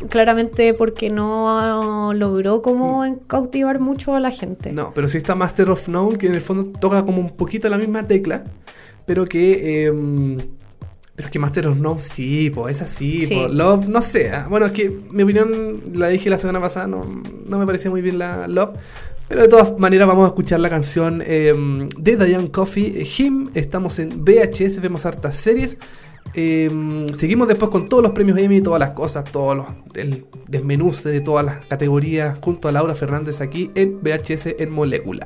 [0.09, 4.71] claramente porque no logró como en- cautivar mucho a la gente.
[4.71, 7.69] No, pero sí está Master of None, que en el fondo toca como un poquito
[7.69, 8.43] la misma tecla,
[9.05, 9.85] pero que...
[9.87, 10.37] eh,
[11.15, 13.35] pero es que Master of None sí, pues es así, Sí.
[13.35, 13.47] po.
[13.47, 14.31] Love, no sé.
[14.31, 17.03] ah, Bueno, es que mi opinión, la dije la semana pasada, no,
[17.47, 18.71] no me parecía muy bien la Love.
[19.29, 21.53] Pero de todas maneras vamos a escuchar la canción eh,
[21.97, 23.49] de Diane Coffey, eh, Him.
[23.55, 25.77] Estamos en VHS, vemos hartas series.
[26.33, 26.69] Eh,
[27.13, 31.21] seguimos después con todos los premios Emmy, todas las cosas, todos los el desmenuce de
[31.21, 35.25] todas las categorías junto a Laura Fernández aquí en VHS en Molécula.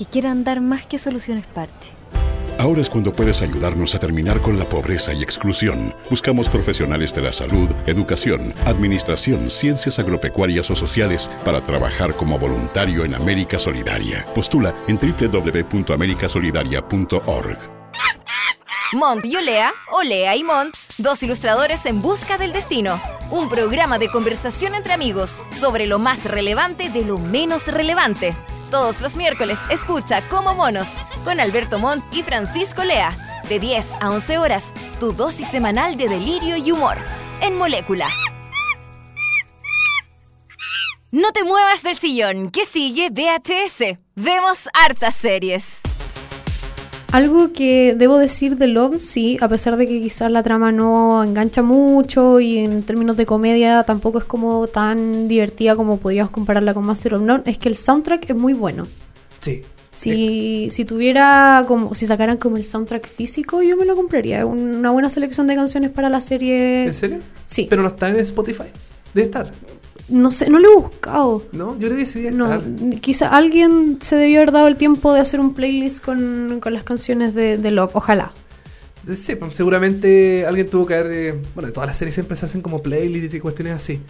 [0.00, 1.92] que quieran dar más que soluciones parche.
[2.58, 5.94] Ahora es cuando puedes ayudarnos a terminar con la pobreza y exclusión.
[6.08, 13.04] Buscamos profesionales de la salud, educación, administración, ciencias agropecuarias o sociales para trabajar como voluntario
[13.04, 14.24] en América Solidaria.
[14.34, 17.58] Postula en www.americasolidaria.org.
[18.94, 23.02] Mont y Olea, Olea y Mont, dos ilustradores en busca del destino.
[23.30, 28.34] Un programa de conversación entre amigos sobre lo más relevante de lo menos relevante.
[28.70, 33.42] Todos los miércoles escucha Como Monos con Alberto Montt y Francisco Lea.
[33.48, 36.96] De 10 a 11 horas, tu dosis semanal de delirio y humor.
[37.40, 38.06] En Molécula.
[41.10, 43.98] No te muevas del sillón, que sigue VHS.
[44.14, 45.80] Vemos hartas series.
[47.12, 51.24] Algo que debo decir de Love, sí, a pesar de que quizás la trama no
[51.24, 56.72] engancha mucho y en términos de comedia tampoco es como tan divertida como podríamos compararla
[56.72, 58.84] con Master of None, es que el soundtrack es muy bueno.
[59.40, 59.62] Sí.
[59.92, 64.38] Si, si tuviera como, si sacaran como el soundtrack físico, yo me lo compraría.
[64.38, 66.84] Es Una buena selección de canciones para la serie.
[66.84, 67.18] ¿En serio?
[67.44, 67.66] Sí.
[67.68, 68.68] Pero no está en Spotify.
[69.12, 69.50] Debe estar.
[70.10, 71.42] No sé, no lo he buscado.
[71.52, 71.78] ¿No?
[71.78, 73.00] Yo que sí debe No, estar.
[73.00, 76.84] quizá alguien se debió haber dado el tiempo de hacer un playlist con, con las
[76.84, 77.92] canciones de, de Love.
[77.94, 78.32] Ojalá.
[79.14, 81.12] Sí, pues, seguramente alguien tuvo que haber.
[81.12, 84.00] eh, bueno, todas las series siempre se hacen como playlists y cuestiones así.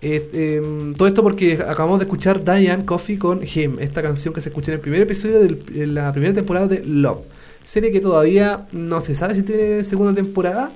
[0.00, 4.40] Eh, eh, todo esto porque acabamos de escuchar Diane Coffee con Him, esta canción que
[4.40, 7.18] se escucha en el primer episodio del- de la primera temporada de Love.
[7.64, 10.70] Serie que todavía no se sabe si tiene segunda temporada,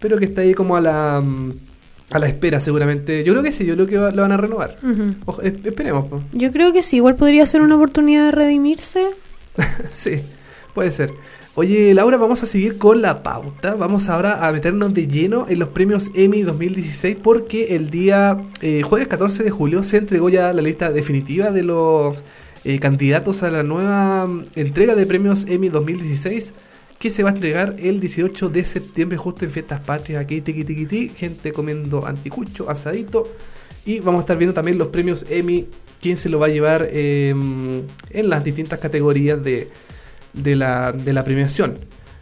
[0.00, 1.52] pero que está ahí como a la, mm,
[2.10, 3.22] a la espera seguramente.
[3.24, 4.76] Yo creo que sí, yo creo que va- la van a renovar.
[5.26, 6.06] Ojo, esperemos.
[6.32, 9.06] Yo creo que sí, igual podría ser una oportunidad de redimirse.
[9.92, 10.16] Sí,
[10.74, 11.10] puede ser.
[11.56, 13.74] Oye, Laura, vamos a seguir con la pauta.
[13.74, 18.82] Vamos ahora a meternos de lleno en los premios Emmy 2016 porque el día eh,
[18.82, 22.24] jueves 14 de julio se entregó ya la lista definitiva de los
[22.64, 26.54] eh, candidatos a la nueva mm, entrega de premios Emmy 2016
[26.98, 30.64] que se va a entregar el 18 de septiembre justo en fiestas patrias aquí tiqui
[30.64, 33.28] tiqui ti, gente comiendo anticucho, asadito
[33.86, 35.66] y vamos a estar viendo también los premios Emmy
[36.00, 39.70] quién se lo va a llevar eh, en las distintas categorías de,
[40.32, 41.78] de la, de la premiación.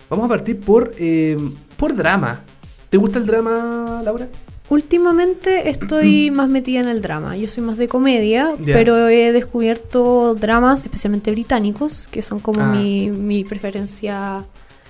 [0.08, 1.36] Vamos a partir por, eh,
[1.76, 2.42] por drama.
[2.88, 4.28] ¿Te gusta el drama, Laura?
[4.68, 7.36] Últimamente estoy más metida en el drama.
[7.36, 12.72] Yo soy más de comedia, pero he descubierto dramas, especialmente británicos, que son como Ah.
[12.72, 14.44] mi, mi preferencia,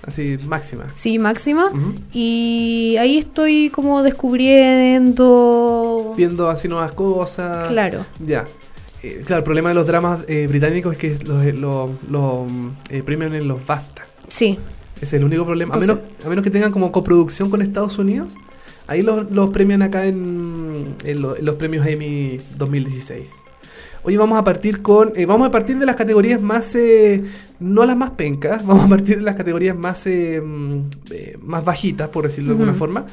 [0.07, 0.85] Así, máxima.
[0.95, 1.73] sí, máxima.
[2.12, 6.14] Y ahí estoy como descubriendo...
[6.16, 7.69] Viendo así nuevas cosas.
[7.69, 8.07] Claro.
[8.21, 8.45] Ya.
[9.03, 12.47] Eh, claro, el problema de los dramas eh, británicos es que los los- los,
[12.90, 14.07] eh, premian en los BAFTA.
[14.29, 14.59] Sí,
[14.97, 15.75] Ese es el único problema.
[15.75, 18.35] A menos, a menos que tengan como coproducción con Estados Unidos,
[18.87, 23.31] ahí los, los premian acá en, en lo- en los premios Emmy 2016.
[24.09, 25.12] Hoy vamos a partir con.
[25.16, 26.77] eh, vamos a partir de las categorías más.
[26.77, 27.25] eh,
[27.59, 30.07] no las más pencas, vamos a partir de las categorías más.
[30.07, 30.83] eh, mm,
[31.42, 33.05] más bajitas, por decirlo de alguna forma.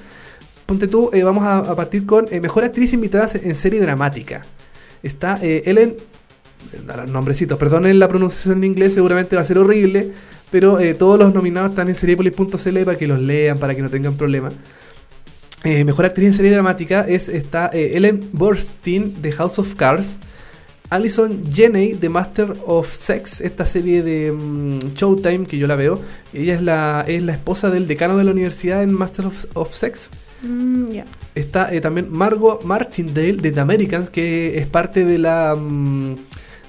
[0.68, 4.44] Ponte tú, vamos a, a partir con Mejor Actriz Invitada en Serie Dramática.
[5.02, 5.96] Está Ellen.
[7.08, 10.12] Nombrecitos, perdonen la pronunciación en inglés, seguramente va a ser horrible.
[10.52, 14.14] Pero todos los nominados están en seriepolis.cl para que los lean, para que no tengan
[14.16, 14.54] problemas.
[15.64, 20.20] Eh, mejor actriz en serie dramática es está eh, Ellen Burstyn de House of Cards,
[20.90, 26.00] Alison Janney de Master of Sex, esta serie de mm, Showtime que yo la veo.
[26.34, 29.74] Ella es la, es la esposa del decano de la universidad en Master of, of
[29.74, 30.10] Sex.
[30.42, 30.90] Mm.
[31.36, 36.16] Está eh, también Margot Martindale de The Americans, que es parte de la mm,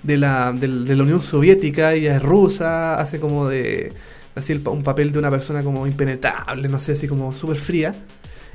[0.02, 3.90] de la, de la Unión Soviética, ella es rusa, hace como de
[4.34, 7.94] así el un papel de una persona como impenetrable, no sé, así como súper fría.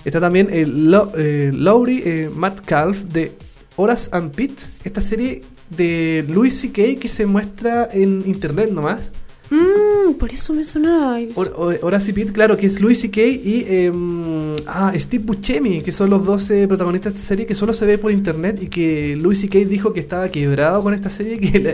[0.06, 3.34] Está también el Lo- eh, Laurie eh, Metcalf de
[3.82, 7.00] Horace and Pete, esta serie de Louis C.K.
[7.00, 9.12] que se muestra en internet nomás.
[9.52, 11.18] Mm, por eso me sonaba.
[11.36, 13.22] Hor- Hor- Horace y Pete, claro, que es Louis C.K.
[13.22, 17.56] y em, ah, Steve Buscemi, que son los dos eh, protagonistas de esta serie que
[17.56, 19.60] solo se ve por internet y que Louis C.K.
[19.66, 21.74] dijo que estaba quebrado con esta serie, que, la-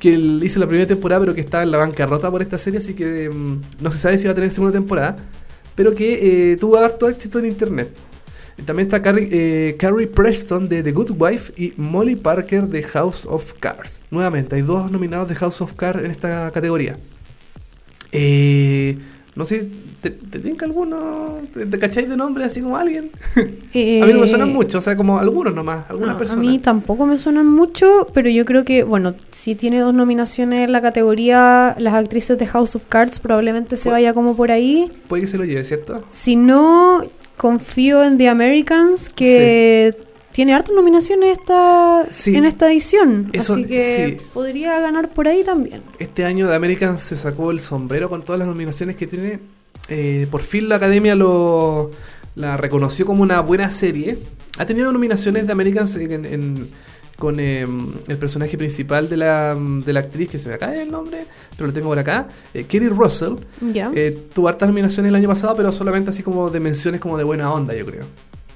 [0.00, 2.78] que él hizo la primera temporada pero que estaba en la bancarrota por esta serie,
[2.78, 5.16] así que em, no se sabe si va a tener segunda temporada,
[5.74, 7.90] pero que eh, tuvo harto éxito en internet.
[8.64, 13.26] También está Carrie, eh, Carrie Preston de The Good Wife y Molly Parker de House
[13.26, 14.00] of Cards.
[14.10, 16.96] Nuevamente, hay dos nominados de House of Cards en esta categoría.
[18.12, 18.98] Eh,
[19.34, 19.66] no sé,
[20.02, 21.38] ¿te, te tinca alguno?
[21.54, 23.10] ¿Te, te cacháis de nombre así como alguien?
[23.36, 26.18] a mí no me suenan Eh, mucho, o sea, como algunos nomás, algunas no, a
[26.18, 26.44] personas.
[26.44, 30.72] mí tampoco me suenan mucho, pero yo creo que, bueno, si tiene dos nominaciones en
[30.72, 34.92] la categoría, las actrices de House of Cards probablemente se vaya como por ahí.
[35.08, 36.04] Puede que se lo lleve, ¿cierto?
[36.08, 37.02] Si no,
[37.36, 39.96] confío en The Americans, que
[40.32, 42.34] tiene hartas nominaciones esta, Sí.
[42.36, 43.28] en esta edición.
[43.32, 44.26] Eso, así que sí.
[44.32, 45.82] podría ganar por ahí también.
[45.98, 49.40] Este año de American se sacó el sombrero con todas las nominaciones que tiene.
[49.88, 51.90] Eh, por fin la academia lo
[52.34, 54.16] la reconoció como una buena serie.
[54.58, 56.68] Ha tenido nominaciones de Americans en- en-
[57.22, 57.64] con eh,
[58.08, 61.24] el personaje principal de la, de la actriz, que se me cae el nombre,
[61.56, 63.34] pero lo tengo por acá, eh, Kerry Russell.
[63.72, 63.92] Ya.
[63.94, 67.22] Eh, tuvo hartas nominaciones el año pasado, pero solamente así como de menciones como de
[67.22, 68.06] buena onda, yo creo.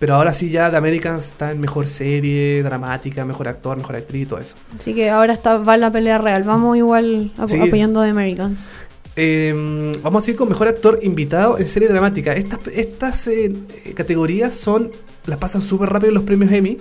[0.01, 4.23] Pero ahora sí ya The Americans está en mejor serie, dramática, mejor actor, mejor actriz
[4.25, 4.57] y todo eso.
[4.77, 6.43] Así que ahora está, va la pelea real.
[6.43, 7.61] Vamos igual apo- Sí.
[7.61, 8.69] apoyando a The Americans.
[9.15, 12.33] Eh, vamos a ir con mejor actor invitado en serie dramática.
[12.35, 13.53] Estas, estas eh,
[13.85, 14.91] eh, categorías son
[15.25, 16.77] las pasan súper rápido en los premios Emmy.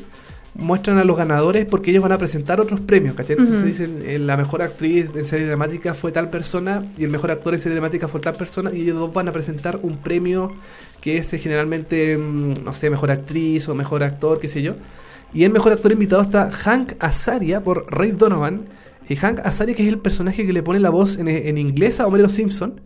[0.57, 3.33] Muestran a los ganadores porque ellos van a presentar otros premios, ¿cachai?
[3.33, 3.65] Entonces Ujú.
[3.67, 7.53] dicen, eh, la mejor actriz en serie dramática fue tal persona y el mejor actor
[7.53, 10.53] en serie dramática fue tal persona y ellos dos van a presentar un premio
[11.01, 14.75] que es eh, generalmente, mm, no sé, mejor actriz o mejor actor, qué sé yo.
[15.33, 18.61] Y el mejor actor invitado está Hank Azaria por Ray Donovan.
[19.09, 21.99] Y Hank Azaria, que es el personaje que le pone la voz en, en inglés
[21.99, 22.79] a Homero Simpson.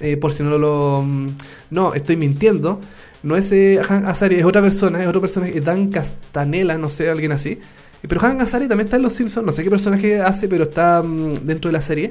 [0.00, 1.02] Eh, por si no lo.
[1.04, 1.26] mm,
[1.70, 2.78] No, estoy mintiendo.
[3.22, 6.88] No es eh, Hank Azaria, es otra persona, es otro personaje, es Dan Castanela, no
[6.88, 7.50] sé, alguien así.
[7.50, 7.60] Eh,
[8.08, 11.02] Pero Hank Azaria también está en Los Simpsons, no sé qué personaje hace, pero está
[11.02, 12.10] mm, dentro de la serie.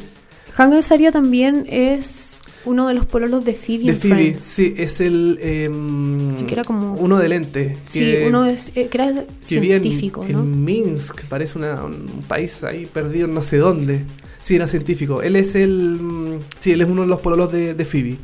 [0.56, 4.42] Hank Azaria también es uno de los pololos de Phoebe De Phoebe, Friends.
[4.42, 5.38] sí, es el.
[5.42, 7.78] El que era como- Uno de lente.
[7.86, 9.12] Sí, que- uno es, eh, que era
[9.48, 10.66] que vive en- científico, en.
[10.66, 14.02] Minsk, parece una- un país ahí perdido no sé dónde.
[14.42, 15.22] Sí, era científico.
[15.22, 16.00] Él es el.
[16.02, 18.18] mm, Sí, él es uno de los pololos de, de Phoebe.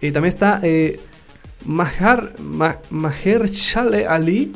[0.00, 0.60] Y también está
[1.64, 2.78] Mahar, Ma-
[4.06, 4.52] Ali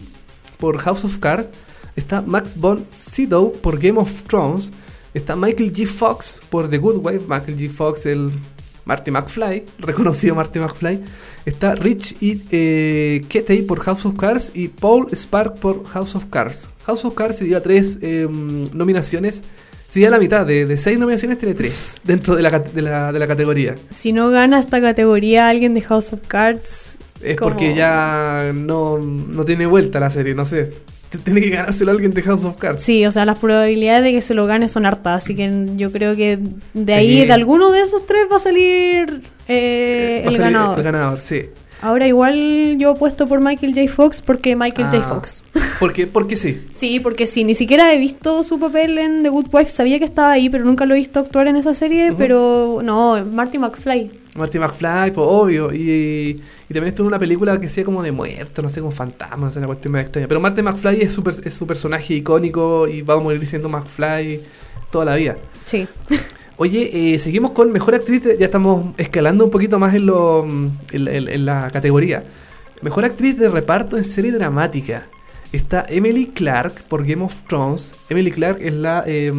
[0.58, 1.48] por House of Cards.
[1.96, 4.72] Está Max von Sydow por Game of Thrones.
[5.14, 5.86] Está Michael G.
[5.86, 7.26] Fox por The Good Wife.
[7.28, 7.68] Michael G.
[7.68, 8.30] Fox, el
[8.84, 11.00] Marty McFly, reconocido Marty McFly.
[11.44, 13.20] Está Rich y eh,
[13.66, 16.70] por House of Cards y Paul Spark por House of Cards.
[16.86, 18.26] House of Cards se lleva tres eh,
[18.72, 19.42] nominaciones.
[19.92, 23.12] Se lleva la mitad, de, de seis nominaciones tiene tres dentro de la, de la,
[23.12, 23.74] de la categoría.
[23.90, 26.98] Si no gana esta categoría alguien de House of Cards...
[27.22, 30.72] Es porque ya no, no tiene vuelta la serie, no sé.
[31.24, 32.80] Tiene que ganárselo alguien de House of Cards.
[32.80, 35.92] Sí, o sea, las probabilidades de que se lo gane son hartas, así que yo
[35.92, 36.38] creo que
[36.72, 36.98] de Sí.
[36.98, 40.78] ahí, de alguno de esos tres va a salir eh, Va a el ser ganador.
[40.78, 41.42] El ganador, sí.
[41.82, 43.92] Ahora igual yo apuesto por Michael J.
[43.92, 44.98] Fox porque Michael J.
[44.98, 45.14] Ah.
[45.14, 45.44] Fox.
[45.80, 46.64] Porque, porque sí.
[46.70, 50.04] Sí, porque sí, ni siquiera he visto su papel en The Good Wife, sabía que
[50.04, 54.12] estaba ahí, pero nunca lo he visto actuar en esa serie, pero no, Marty McFly.
[54.36, 55.72] Marty McFly, pues obvio.
[55.74, 58.92] Y, y también estuvo en una película que sea como de muerto, no sé, como
[58.92, 60.28] fantasma, no sé, una cuestión más extraña.
[60.28, 64.40] Pero Marty McFly es su, es su personaje icónico y va a morir siendo McFly
[64.92, 65.36] toda la vida.
[65.64, 65.88] Sí.
[66.56, 70.44] Oye, eh, seguimos con Mejor Actriz, de- ya estamos escalando un poquito más en, lo,
[70.44, 72.24] en, en- en la categoría.
[72.82, 75.06] Mejor Actriz de Reparto en Serie Dramática.
[75.52, 77.94] Está Emily Clark por Game of Thrones.
[78.08, 79.32] Emily Clark es la eh,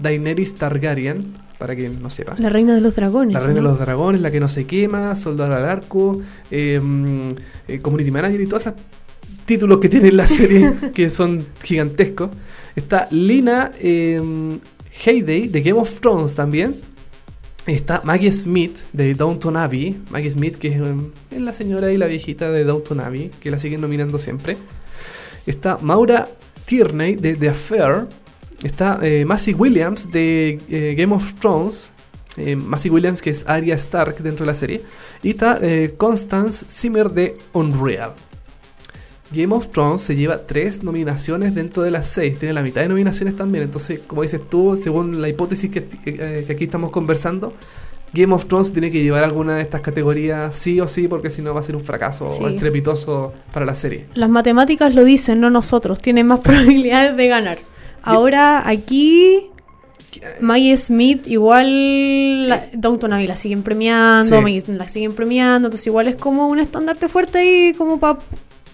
[0.00, 2.36] Daenerys Targaryen, para quien no sepa.
[2.38, 3.34] La reina de los dragones.
[3.34, 3.68] La reina ¿no?
[3.68, 6.80] de los dragones, la que no se quema, soldado al arco, eh,
[7.66, 8.74] eh, community manager y todos esos
[9.44, 12.30] títulos que tiene la serie que son gigantescos.
[12.74, 14.20] Está Lina eh,
[15.04, 16.76] Heyday de Game of Thrones también.
[17.66, 20.00] Está Maggie Smith de Downton Abbey.
[20.10, 20.94] Maggie Smith, que es, eh,
[21.30, 24.56] es la señora y la viejita de Downton Abbey, que la siguen nominando siempre.
[25.46, 26.28] Está Maura
[26.64, 28.06] Tierney de The Affair.
[28.62, 31.90] Está eh, Massey Williams de eh, Game of Thrones.
[32.38, 34.82] Eh, Massey Williams, que es Arya Stark dentro de la serie.
[35.22, 38.14] Y está eh, Constance Zimmer de Unreal.
[39.30, 42.38] Game of Thrones se lleva tres nominaciones dentro de las seis.
[42.38, 43.64] Tiene la mitad de nominaciones también.
[43.64, 47.52] Entonces, como dices tú, según la hipótesis que, que- eh, que aquí estamos conversando,
[48.14, 51.42] Game of Thrones tiene que llevar alguna de estas categorías sí o sí, porque si
[51.42, 52.42] no va a ser un fracaso Sí.
[52.44, 54.06] estrepitoso para la serie.
[54.14, 55.98] Las matemáticas lo dicen, no nosotros.
[56.00, 57.58] Tienen más probabilidades de ganar.
[58.02, 59.48] Ahora aquí
[60.40, 64.42] Maggie Smith igual la, Downton Abbey la siguen premiando, Sí.
[64.42, 68.18] Maggie Smith la siguen premiando, entonces igual es como un estandarte fuerte ahí como para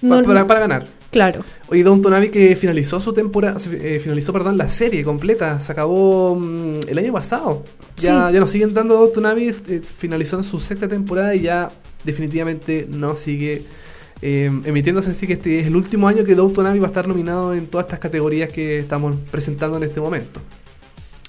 [0.08, 0.84] Pa- para, para ganar.
[1.10, 1.44] claro.
[1.68, 6.36] Oye, Downton Abbey que finalizó su temporada, eh, finalizó, perdón, la serie completa, se acabó
[6.36, 7.62] mm, el año pasado.
[7.96, 8.34] Ya, Sí.
[8.34, 11.68] ya no siguen dando Downton Abbey, eh, finalizó en su sexta temporada y ya
[12.04, 13.62] definitivamente no sigue
[14.22, 17.06] eh, emitiéndose, así que este es el último año que Downton Abbey va a estar
[17.08, 20.40] nominado en todas estas categorías que estamos presentando en este momento.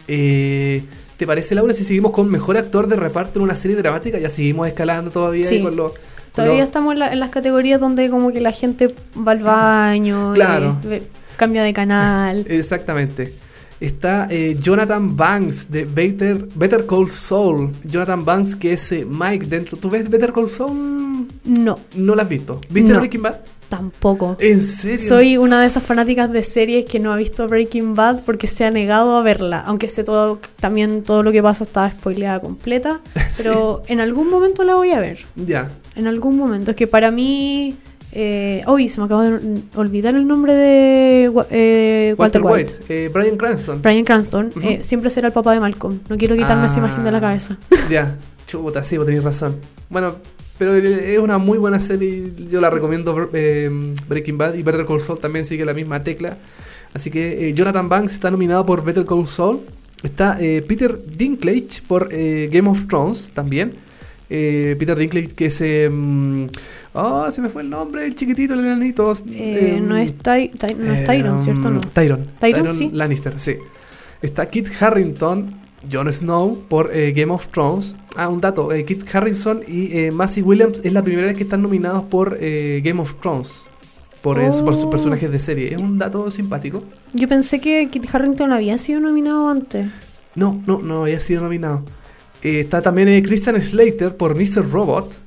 [0.07, 0.84] Eh,
[1.17, 4.17] ¿Te parece, Laura, si seguimos con mejor actor de reparto en una serie dramática?
[4.19, 5.61] Ya seguimos escalando todavía Sí.
[5.61, 5.93] con los...
[6.36, 10.31] Todavía estamos en, la- en las categorías donde como que la gente va al baño,
[10.33, 10.77] y Claro.
[10.83, 11.03] ve-
[11.38, 12.45] cambia de canal.
[12.49, 13.33] Exactamente.
[13.79, 17.71] Está eh, Jonathan Banks de Better, Better Call Saul.
[17.83, 19.77] Jonathan Banks, que es eh, Mike dentro.
[19.77, 21.27] ¿Tú ves Better Call Saul?
[21.43, 22.59] No, No la has visto.
[22.69, 22.99] ¿Viste No.
[22.99, 23.36] Breaking Bad?
[23.67, 24.38] tampoco.
[24.39, 24.97] ¿En serio?
[24.99, 28.63] Soy una de esas fanáticas de series que no ha visto Breaking Bad porque se
[28.63, 33.01] ha negado a verla, aunque sé todo también todo lo que pasa estaba spoileada completa,
[33.38, 35.25] pero en algún momento la voy a ver.
[35.36, 35.71] Ya.
[35.96, 36.72] En algún momento.
[36.72, 37.76] Es que para mí.
[38.18, 42.74] Eh, uy, se me acaba de olvidar el nombre de eh, Walter, Walter, White.
[42.80, 42.86] White.
[43.06, 43.82] eh, Brian Cranston.
[43.82, 46.00] Brian Cranston eh, siempre será el papá de Malcolm.
[46.08, 46.80] No quiero quitarme esa Ah.
[46.86, 47.58] imagen de la cabeza.
[47.89, 48.16] Ya.
[48.48, 49.56] Chuta, sí, vos tenés razón.
[49.89, 50.16] Bueno,
[50.58, 52.32] pero es una muy buena serie.
[52.50, 56.38] Yo la recomiendo eh, Breaking Bad y Better Call Saul también sigue la misma tecla.
[56.93, 59.62] Así que eh, Jonathan Banks está nominado por Better Call Saul.
[60.04, 63.74] Está eh, Peter Dinklage por eh, Game of Thrones también.
[64.30, 65.61] Eh, Peter Dinklage que es...
[65.61, 66.47] eh, mm,
[66.93, 69.13] oh, se me fue el nombre, el chiquitito, el enanito.
[69.30, 71.69] Eh, no es, Ty- Ty- no es Tyron, eh, ¿cierto?
[71.69, 71.80] No.
[71.82, 72.28] Tyron.
[72.39, 72.89] Tyron, sí.
[72.91, 73.55] Lannister, sí.
[74.21, 75.53] Está Kit Harrington,
[75.91, 77.95] Jon Snow por eh, Game of Thrones.
[78.15, 78.71] Ah, un dato.
[78.71, 82.38] eh, Kit Harrison y eh, Massey Williams es la primera vez que están nominados por
[82.39, 83.67] Game of Thrones.
[84.21, 84.89] Por, eh, por sus Oh.
[84.89, 85.76] personajes de serie.
[85.76, 86.84] Es un dato simpático.
[87.13, 89.88] Yo pensé que Kit Harrington había sido nominado antes.
[90.34, 91.84] No, no, no había sido nominado.
[92.46, 94.70] Eh, está también eh, Christian Slater por Mr.
[94.72, 95.18] Robot.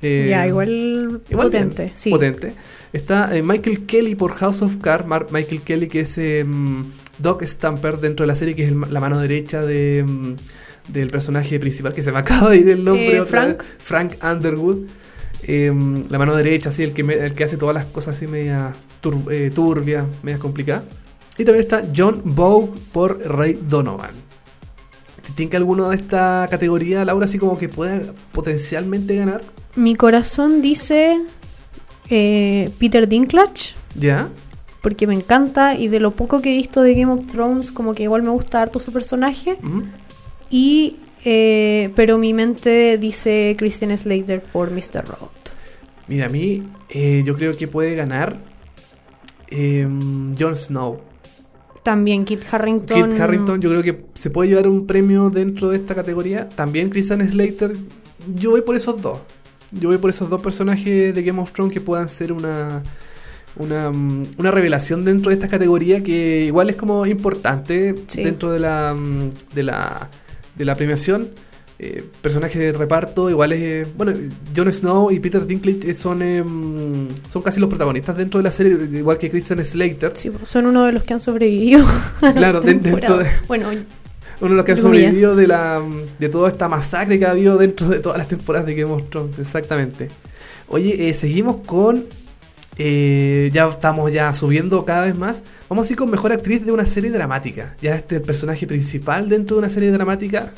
[0.00, 1.92] Eh, ya, igual, Igual bien, potente.
[1.94, 2.10] sí.
[2.10, 2.52] potente.
[2.92, 5.06] Está Michael Kelly por House of Cards.
[5.30, 6.82] Michael Kelly, que es mm,
[7.18, 10.34] Doc Stamper dentro de la serie, que es el la mano derecha de, mm,
[10.92, 13.20] del personaje principal, que se me acaba de ir el nombre.
[13.20, 13.58] Otra Frank.
[13.58, 13.66] vez.
[13.78, 14.78] Frank Underwood.
[15.44, 15.72] Eh,
[16.08, 18.72] la mano derecha, así, el que, me- el que hace todas las cosas así media
[19.02, 20.84] tur- eh, turbia, media complicada.
[21.38, 24.10] Y también está John Bogue por Ray Donovan.
[25.22, 28.00] ¿Te tinca alguno de esta categoría, Laura, así como que pueda
[28.32, 29.42] potencialmente ganar?
[29.76, 31.20] Mi corazón dice
[32.10, 33.74] eh, Peter Dinklage.
[33.94, 34.28] ¿Ya?
[34.80, 37.94] Porque me encanta y de lo poco que he visto de Game of Thrones, como
[37.94, 39.58] que igual me gusta harto su personaje.
[40.50, 45.06] Y, eh, pero mi mente dice Christian Slater por Mr.
[45.06, 45.54] Robot.
[46.08, 48.38] Mira, a mí eh, yo creo que puede ganar
[49.48, 49.86] eh,
[50.38, 51.11] Jon Snow.
[51.82, 53.10] También Kit Harrington.
[53.10, 56.48] Kit Harrington yo creo que se puede llevar un premio dentro de esta categoría.
[56.48, 57.72] También Christian Slater.
[58.36, 59.18] Yo voy por esos dos.
[59.72, 62.82] Yo voy por esos dos personajes de Game of Thrones que puedan ser una,
[63.56, 68.22] una, mm, una revelación dentro de esta categoría que igual es como importante Sí.
[68.22, 70.08] dentro de la, mm, de la,
[70.54, 71.30] de la premiación.
[71.84, 73.88] Eh, personajes de reparto, igual es.
[73.96, 74.12] Bueno,
[74.56, 78.44] Jon Snow y Peter Dinklage eh, son, eh, mm, son casi los protagonistas dentro de
[78.44, 80.12] la serie, igual que Christian Slater.
[80.14, 81.84] Sí, pues, son uno de los que han sobrevivido.
[82.36, 83.66] Claro, de- dentro de- Bueno,
[84.40, 85.82] Uno de los que han sobrevivido de, la,
[86.20, 89.10] de toda esta masacre que ha habido dentro de todas las temporadas de Game of
[89.10, 89.36] Thrones.
[89.40, 90.08] Exactamente.
[90.68, 92.04] Oye, eh, seguimos con.
[92.78, 95.42] eh, ya estamos ya subiendo cada vez más.
[95.68, 97.74] Vamos a ir con mejor actriz de una serie dramática.
[97.82, 100.52] Ya este personaje principal dentro de una serie dramática.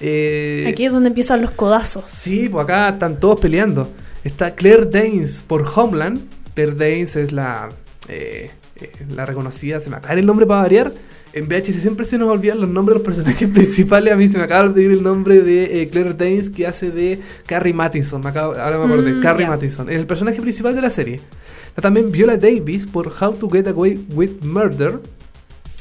[0.00, 2.04] Eh, aquí es donde empiezan los codazos.
[2.10, 3.90] Sí, pues acá están todos peleando.
[4.24, 6.20] Está Claire Danes por Homeland.
[6.54, 7.68] Claire Danes es la,
[8.08, 10.92] eh, eh, la reconocida, se me acaba el nombre para variar.
[11.32, 14.12] En VHS siempre se nos olvidan los nombres de los personajes principales.
[14.12, 17.20] A mí se me acaba de ir el nombre de Claire Danes que hace de
[17.46, 18.22] Carrie Mathison.
[18.22, 19.12] Me acabo- ahora me acordé.
[19.12, 19.46] Mm, Carrie.
[19.62, 21.20] Es el personaje principal de la serie.
[21.68, 24.98] Está también Viola Davis por How to Get Away with Murder.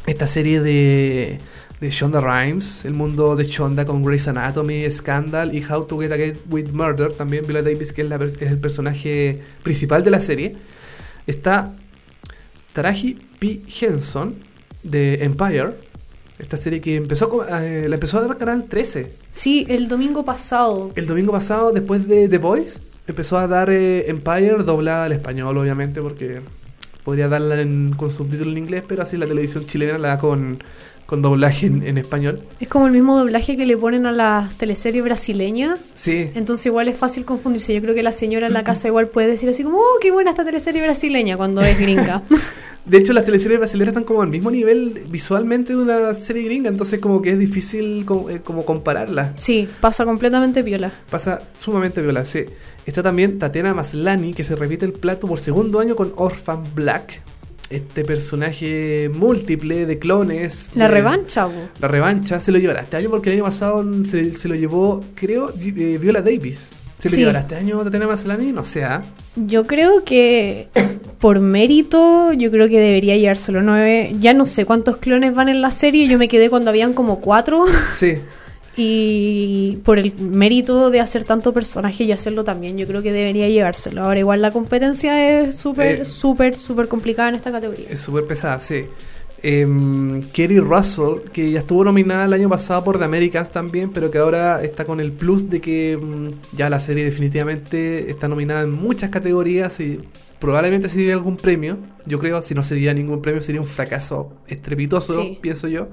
[0.07, 1.38] Esta serie de,
[1.86, 6.12] de Shonda Rhimes, el mundo de Shonda con Grey's Anatomy, Scandal y How to Get
[6.12, 7.14] Away with Murder.
[7.14, 10.56] También Viola Davis, que es, la es el personaje principal de la serie.
[11.28, 11.72] Está
[12.74, 13.62] Taraji P.
[13.82, 14.36] Henson
[14.84, 15.72] de Empire.
[16.40, 19.12] Esta serie que empezó con- eh, la empezó a dar Canal 13.
[19.32, 20.90] Sí, el domingo pasado.
[20.96, 25.58] El domingo pasado, después de The Voice, empezó a dar eh, Empire doblada al español,
[25.58, 26.42] obviamente, porque
[27.06, 30.62] podría darla en- con subtítulo en inglés, pero así la televisión chilena la da con,
[31.06, 32.41] con doblaje en, en español.
[32.60, 35.80] Es como el mismo doblaje que le ponen a las teleseries brasileñas.
[35.93, 37.74] Sí, Entonces igual es fácil confundirse.
[37.74, 40.12] Yo creo que la señora en la casa igual puede decir así como, oh, qué
[40.12, 42.24] buena esta teleserie brasileña cuando es gringa.
[42.86, 46.70] de hecho las teleseries brasileñas están como al mismo nivel visualmente de una serie gringa,
[46.70, 49.34] entonces como que es difícil eh, como compararlas.
[49.38, 50.91] sí, pasa completamente piola.
[51.10, 52.45] Pasa sumamente viola, sí.
[52.86, 57.22] Está también Tatiana Maslany, que se repite el plato por segundo año con Orphan Black.
[57.70, 60.70] Este personaje múltiple de clones.
[60.76, 61.53] La de- revancha, bo.
[61.82, 65.03] La revancha se lo llevará este año porque el año pasado se, se lo llevó,
[65.16, 66.72] creo, eh, Viola Davis.
[66.97, 67.22] Si le Sí.
[67.22, 69.03] llevará este año Tatiana Maslany, no sé, ¿ah?
[69.36, 70.70] Yo creo que
[71.20, 74.11] por mérito, yo creo que debería llevárselo nueve.
[74.20, 76.07] Ya no sé cuántos clones van en la serie.
[76.07, 77.66] Yo me quedé cuando habían como cuatro.
[77.95, 78.13] Sí.
[78.78, 83.47] Y por el mérito de hacer tanto personaje y hacerlo también, yo creo que debería
[83.47, 84.03] llevárselo.
[84.03, 86.05] Ahora, igual la competencia es súper, Eh.
[86.05, 87.86] súper, súper complicada en esta categoría.
[87.89, 88.84] Es súper pesada, sí.
[89.41, 94.09] Em, Kerry Russell, que ya estuvo nominada el año pasado por The Americans también, pero
[94.09, 98.61] que ahora está con el plus de que mm, ya la serie definitivamente está nominada
[98.63, 99.99] en muchas categorías y
[100.39, 101.78] probablemente se lleve algún premio.
[102.07, 105.38] Yo creo, si no se lleva ningún premio, sería un fracaso estrepitoso, Sí.
[105.41, 105.89] pienso yo.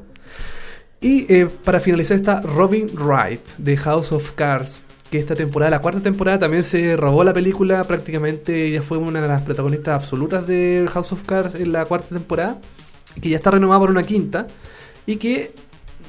[1.02, 5.80] Y eh, para finalizar está Robin Wright de House of Cards, que esta temporada, la
[5.80, 10.46] cuarta temporada, también se robó la película, prácticamente ella fue una de las protagonistas absolutas
[10.46, 12.58] de House of Cards en la cuarta temporada,
[13.20, 14.46] que ya está renovada por una quinta,
[15.04, 15.52] y que,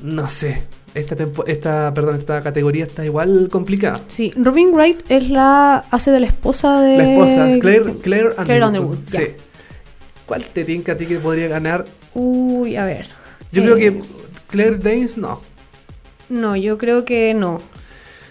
[0.04, 0.64] no sé,
[0.94, 4.00] esta, tempo- esta, perdón, esta categoría está igual complicada.
[4.08, 8.46] Sí, Robin Wright es la hace de la esposa de La esposa, Claire, Claire Underwood.
[8.46, 9.24] Claire Underwood, sí.
[10.28, 11.84] ¿Cuál te tinca a ti que podría ganar?
[12.14, 13.08] Uy, a ver.
[13.52, 14.02] Yo Eh, creo que
[14.54, 15.42] Claire Danes no.
[16.30, 17.60] No, yo creo que no.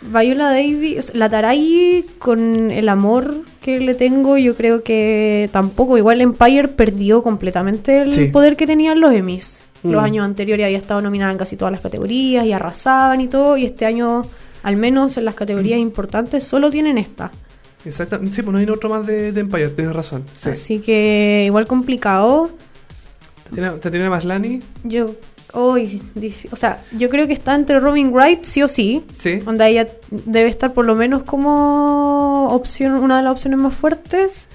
[0.03, 5.99] Viola Davis, la Taray con el amor que le tengo, yo creo que tampoco.
[5.99, 8.25] Igual Empire perdió completamente el Sí.
[8.27, 9.64] poder que tenían los Emmys.
[9.83, 10.05] Los Mm.
[10.05, 13.57] años anteriores había estado nominada en casi todas las categorías y arrasaban y todo.
[13.57, 14.23] Y este año,
[14.62, 15.83] al menos en las categorías Mm.
[15.83, 17.33] importantes, solo tienen esta.
[17.85, 18.20] Exacto.
[18.31, 20.23] Sí, pues no hay otro más de, de Empire, tienes razón.
[20.35, 20.51] Sí.
[20.51, 22.51] Así que igual complicado.
[23.81, 24.61] ¿Te tiene Maslani?
[24.85, 25.07] Yo,
[25.53, 26.01] hoy,
[26.51, 29.05] o sea, yo creo que está entre Robin Wright, sí o sí.
[29.19, 29.39] Sí.
[29.47, 34.49] Onda ella debe estar por lo menos como opción, una de las opciones más fuertes.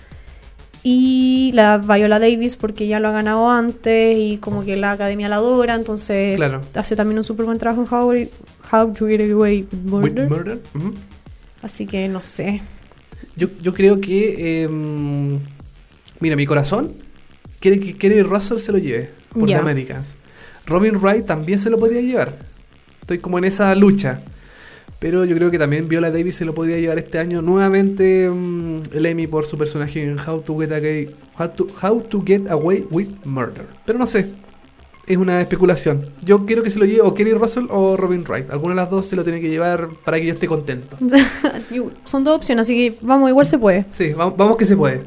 [0.83, 5.27] Y la Viola Davis, porque ya lo ha ganado antes y como que la academia
[5.27, 6.61] la adora, entonces Claro.
[6.75, 8.29] hace también un súper buen trabajo en
[8.71, 10.23] How, How to Get Away with Murder.
[10.29, 10.59] With Murder.
[10.75, 10.93] Ujú.
[11.61, 12.61] Así que no sé.
[13.35, 14.63] yo, yo creo que.
[14.63, 15.39] em,
[16.21, 16.91] mira, mi corazón
[17.59, 19.57] quiere que Kerry Russell se lo lleve por Ya.
[19.57, 20.15] The Americans.
[20.67, 22.37] Robin Wright también se lo podría llevar.
[23.01, 24.21] Estoy como en esa lucha.
[24.99, 28.81] Pero yo creo que también Viola Davis se lo podría llevar este año nuevamente mm,
[28.93, 32.49] el Emmy por su personaje en How to Get Away, How to, How to Get
[32.49, 33.67] Away with Murder.
[33.85, 34.31] Pero no sé,
[35.05, 36.09] es una especulación.
[36.23, 38.49] Yo quiero que se lo lleve o Kerry Russell o Robin Wright.
[38.49, 40.97] Alguna de las dos se lo tiene que llevar para que yo esté contento.
[42.05, 43.85] Son dos opciones, así que vamos, igual se puede.
[43.91, 45.03] Sí, va- vamos que se puede.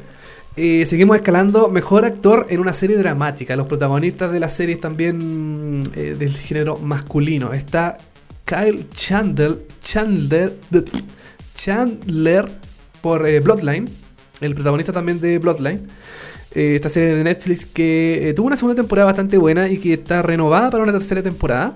[0.57, 3.55] Eh, seguimos escalando mejor actor en una serie dramática.
[3.55, 7.53] Los protagonistas de la serie también eh, del género masculino.
[7.53, 7.97] Está
[8.43, 10.57] Kyle Chandler, Chandler,
[11.55, 12.51] Chandler
[13.01, 13.89] por eh, Bloodline,
[14.41, 15.87] el protagonista también de Bloodline.
[16.53, 20.69] Esta serie de Netflix que tuvo una segunda temporada bastante buena y que está renovada
[20.69, 21.73] para una tercera temporada.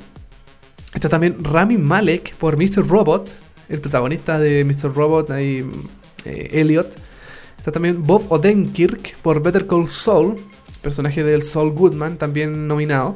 [0.93, 2.85] Está también Rami Malek por Mr.
[2.85, 3.31] Robot,
[3.69, 4.93] el protagonista de Mr.
[4.93, 5.65] Robot, ahí,
[6.25, 6.93] Elliot.
[7.65, 10.35] Está también Bob Odenkirk por Better Call Saul,
[10.83, 13.15] personaje del Saul Goodman, también nominado.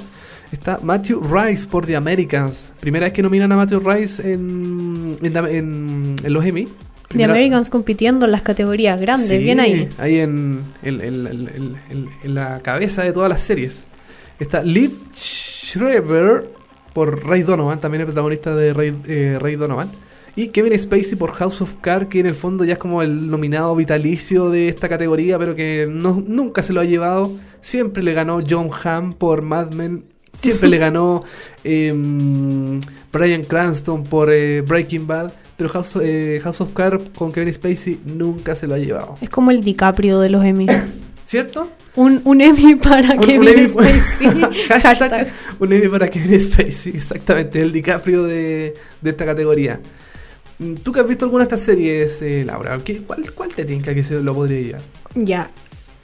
[0.51, 2.71] Está Matthew Rice por The Americans.
[2.79, 6.67] Primera vez que nominan a Matthew Rice en, en, en- en los Emmy.
[7.15, 9.87] The Americans compitiendo en las categorías grandes, Sí, bien ahí.
[9.99, 13.83] Ahí en, en- en- en- en- en- en la cabeza de todas las series.
[14.39, 16.49] Está Liv Schreiber
[16.93, 19.91] por Ray Donovan, también el protagonista de Ray, eh, Ray Donovan.
[20.39, 23.29] Y Kevin Spacey por House of Cards, que en el fondo ya es como el
[23.29, 27.31] nominado vitalicio de esta categoría, pero que no, nunca se lo ha llevado.
[27.59, 30.05] Siempre le ganó John Hamm por Mad Men.
[30.37, 31.23] Siempre le ganó
[31.65, 32.79] em,
[33.11, 35.31] Brian Cranston por eh, Breaking Bad.
[35.57, 39.15] Pero House, eh, House of Cards con Kevin Spacey nunca se lo ha llevado.
[39.19, 40.67] Es como el DiCaprio de los Emmy.
[41.25, 41.69] ¿Cierto?
[41.95, 44.41] Un, un Emmy para Un- Kevin un Emmy- Spacey.
[44.69, 45.27] Hashtag Hashtag.
[45.59, 49.79] un Emmy para Kevin Spacey, exactamente, el DiCaprio de, de esta categoría.
[50.59, 52.77] Mm, ¿Tú que has visto alguna de estas series, eh, Laura?
[52.83, 54.77] ¿qué- cuál, ¿Cuál te tinca que se lo podría?
[55.15, 55.49] Ya.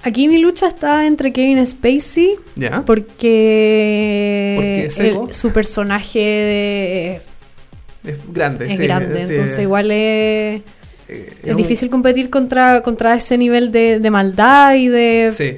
[0.04, 2.84] Aquí mi lucha está entre Kevin Spacey ¿Ya?
[2.86, 7.22] porque, Porque el- su personaje de-
[8.12, 10.62] Es grande, es sí, grande, sí, entonces igual es,
[11.10, 15.32] eh, es difícil competir contra, contra ese nivel de, de maldad y de...
[15.36, 15.56] Sí,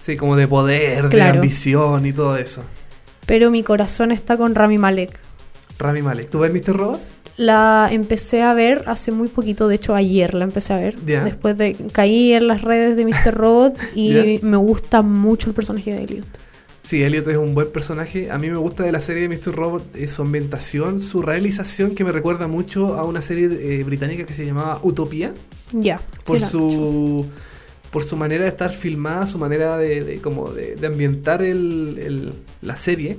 [0.00, 2.64] sí, como de poder, de ambición y todo eso.
[3.26, 5.18] Pero mi corazón está con Rami Malek.
[5.78, 6.74] Rami Malek, ¿tú ves Mr.
[6.74, 7.00] Robot?
[7.36, 10.96] La empecé a ver hace muy poquito, de hecho ayer la empecé a ver.
[11.00, 13.34] Después de caí en las redes de Mr.
[13.34, 16.26] Robot y me gusta mucho el personaje de Elliot.
[16.84, 18.30] Sí, Elliot es un buen personaje.
[18.30, 19.54] A mí me gusta de la serie de Mr.
[19.54, 24.24] Robot eh, su ambientación, su realización, que me recuerda mucho a una serie eh, británica
[24.24, 25.32] que se llamaba Utopía.
[25.72, 25.98] Ya.
[26.24, 27.26] por sí, su
[27.90, 31.98] por su manera de estar filmada, su manera de, de como de, de ambientar el,
[32.02, 33.18] el- la serie.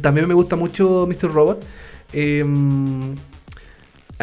[0.00, 1.30] También me gusta mucho Mr.
[1.32, 1.64] Robot.
[2.12, 2.44] Eh,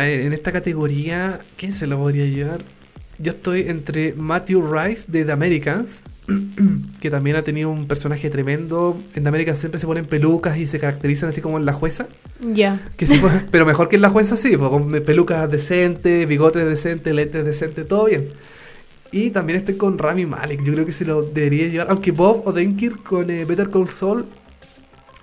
[0.02, 2.64] A ver, en esta categoría, ¿quién se lo podría llevar?
[3.20, 6.02] Yo estoy entre Matthew Rice de The Americans,
[7.00, 8.98] que también ha tenido un personaje tremendo.
[9.14, 12.08] En The Americans siempre se ponen pelucas y se caracterizan así como en la jueza.
[12.52, 12.82] Ya.
[12.98, 13.12] Pues,
[13.52, 17.88] pero mejor que en la jueza, sí, pues, con pelucas decentes, bigotes decentes, lentes decentes,
[17.88, 18.30] todo bien.
[19.12, 21.92] Y también estoy con Rami Malek, yo creo que se lo debería llevar.
[21.92, 24.26] Aunque Bob Odenkirk con eh, Better Call Saul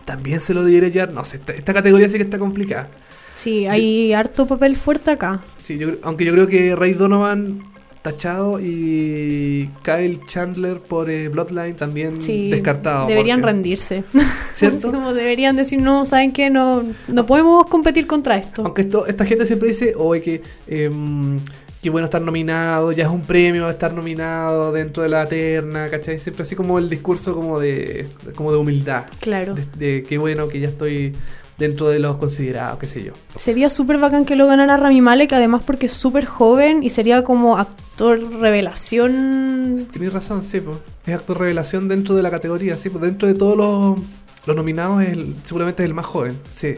[0.05, 1.13] también se lo debería llevar.
[1.13, 2.91] No sé, esta, esta categoría sí que está complicada.
[3.39, 5.43] Sí, hay harto papel fuerte acá.
[5.63, 7.63] Sí, yo, aunque yo creo que Ray Donovan
[8.03, 13.07] tachado y Kyle Chandler por eh, Bloodline también Sí, descartado.
[13.07, 14.05] Deberían porque- rendirse.
[14.55, 14.91] ¿Cierto?
[14.93, 16.51] Como deberían decir, no, ¿saben qué?
[16.51, 18.63] No, no podemos competir contra esto.
[18.65, 21.39] Aunque esto, esta gente siempre dice, oye, que em,
[21.81, 26.19] qué bueno estar nominado, ya es un premio estar nominado dentro de la terna, ¿cachai?
[26.19, 29.05] Siempre así como el discurso como de, como de humildad.
[29.21, 29.55] Claro.
[29.55, 31.15] De, de qué bueno que ya estoy
[31.59, 33.13] dentro de los considerados, qué sé yo.
[33.37, 37.25] Sería súper bacán que lo ganara Rami Malek, además porque es súper joven y sería
[37.25, 39.77] como actor revelación.
[39.91, 40.79] Tienes razón, sí, pues.
[41.07, 43.99] Es actor revelación dentro de la categoría, sí, pues dentro de todos los,
[44.47, 46.75] los nominados es el- seguramente es el más joven, sí,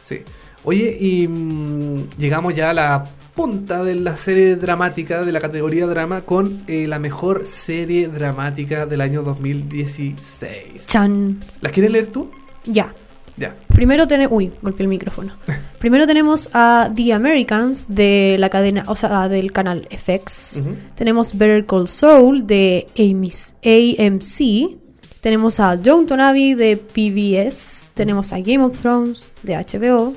[0.00, 0.20] sí.
[0.64, 3.04] Oye, y mm, llegamos ya a la
[3.34, 8.86] punta de la serie dramática, de la categoría drama, con eh, la mejor serie dramática
[8.86, 10.86] del año 2016.
[10.86, 11.40] Chan.
[11.60, 12.30] ¿La quieres leer tú?
[12.64, 12.92] Ya.
[13.36, 13.54] Ya.
[13.68, 14.36] Primero tenemos.
[14.36, 15.34] Uy, golpeé el micrófono.
[15.78, 20.62] Primero tenemos a The Americans de la cadena, o sea, del canal FX.
[20.94, 24.78] Tenemos Better Call Saul de AMC.
[25.20, 27.90] Tenemos a Downton Abbey de PBS.
[27.94, 30.14] Tenemos a Game of Thrones de HBO.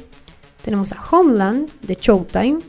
[0.64, 2.60] Tenemos a Homeland de Showtime.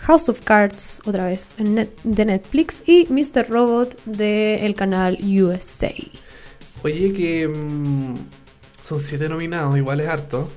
[0.00, 2.82] House of Cards, otra vez, de Netflix.
[2.86, 3.48] Y Mr.
[3.48, 5.92] Robot del canal USA.
[6.82, 8.14] Oye, que mm,
[8.88, 10.50] son siete nominados, igual es harto.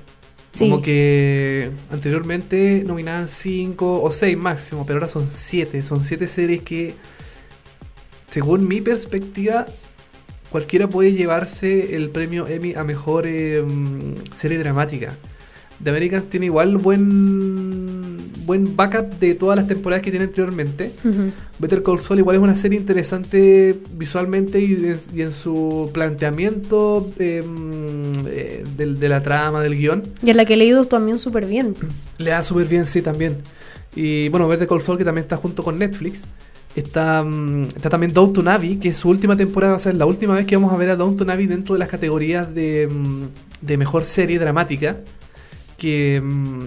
[0.52, 0.68] Sí.
[0.68, 5.82] Como que anteriormente nominaban cinco o seis máximo, pero ahora son siete.
[5.82, 6.94] Son siete series que,
[8.30, 9.66] según mi perspectiva,
[10.50, 15.16] cualquiera puede llevarse el premio Emmy a mejor eh, mm, serie dramática.
[15.82, 20.92] The Americans tiene igual buen buen backup de todas las temporadas que tiene anteriormente.
[21.60, 27.08] Better Call Saul igual es una serie interesante visualmente y, en- y en su planteamiento
[27.20, 27.42] eh,
[28.26, 30.02] eh, de, la trama, del guion.
[30.24, 31.74] Y en la que he leído también súper bien.
[32.18, 33.36] Le da súper bien, sí, también.
[33.94, 36.22] Y bueno, Better Call Saul que también está junto con Netflix.
[36.74, 40.06] Está, mm, está también Downton Abbey, que es su última temporada, o sea, es la
[40.06, 43.22] última vez que vamos a ver a Downton Abbey dentro de las categorías de, mm,
[43.66, 44.96] de mejor serie dramática.
[45.82, 46.60] Que, mm,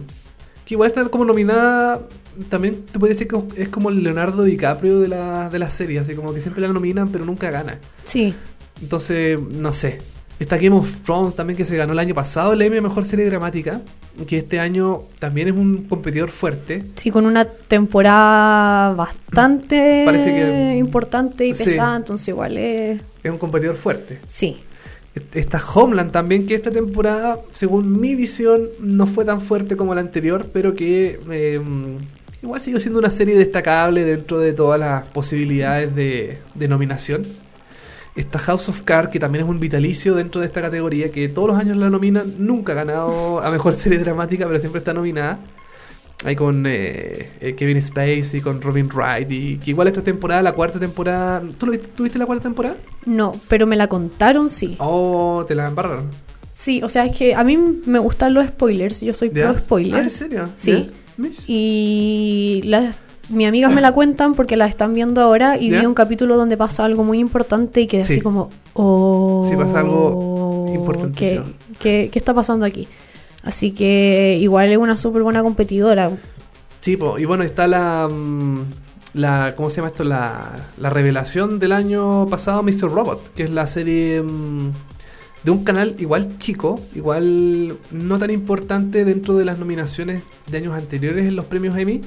[0.65, 2.01] que igual está como nominada,
[2.49, 5.99] también te puede decir que es como el Leonardo DiCaprio de la, de la serie,
[5.99, 7.79] así como que siempre la nominan pero nunca gana.
[8.03, 8.33] Sí.
[8.81, 9.99] Entonces, no sé.
[10.37, 13.25] Está Game of Thrones también que se ganó el año pasado el Emmy Mejor Serie
[13.25, 13.79] Dramática,
[14.27, 16.83] que este año también es un competidor fuerte.
[16.97, 21.63] Sí, con una temporada bastante Parece que- importante y Sí.
[21.63, 23.01] pesada, entonces igual es...
[23.23, 24.19] Es un competidor fuerte.
[24.27, 24.57] Sí.
[25.33, 30.01] Está Homeland también, que esta temporada, según mi visión, no fue tan fuerte como la
[30.01, 31.61] anterior, pero que eh,
[32.43, 37.23] igual sigue siendo una serie destacable dentro de todas las posibilidades de, de nominación.
[38.15, 41.49] Está House of Cards, que también es un vitalicio dentro de esta categoría, que todos
[41.49, 45.39] los años la nominan, nunca ha ganado a mejor serie dramática, pero siempre está nominada.
[46.25, 50.53] Ahí con eh, eh, Kevin Spacey, con Robin Wright, y que igual esta temporada, la
[50.53, 51.41] cuarta temporada.
[51.57, 52.77] ¿Tú lo viste, ¿tú viste la cuarta temporada?
[53.05, 54.75] No, pero me la contaron, sí.
[54.79, 56.09] Oh, te la embarraron.
[56.51, 59.51] Sí, o sea, es que a mí me gustan los spoilers, yo soy ¿Ya?
[59.51, 59.99] pro spoilers.
[59.99, 60.49] Ah, ¿en serio?
[60.55, 60.89] Sí.
[61.47, 62.97] Y las,
[63.29, 65.79] mis amigas me la cuentan porque la están viendo ahora y ¿Ya?
[65.81, 68.13] vi un capítulo donde pasa algo muy importante y quedé Sí.
[68.13, 71.43] así como, oh, Sí, pasa algo ¿qué, importantísimo.
[71.79, 72.87] qué, qué está pasando aquí?
[73.45, 76.11] Así que igual es una súper buena competidora.
[76.81, 78.59] Sí, y bueno, está la, mm,
[79.13, 79.53] la.
[79.55, 80.03] ¿Cómo se llama esto?
[80.03, 82.91] La, la revelación del año pasado, Mr.
[82.91, 84.71] Robot, que es la serie mm,
[85.43, 90.73] de un canal igual chico, igual no tan importante dentro de las nominaciones de años
[90.73, 92.01] anteriores en los premios Emmy,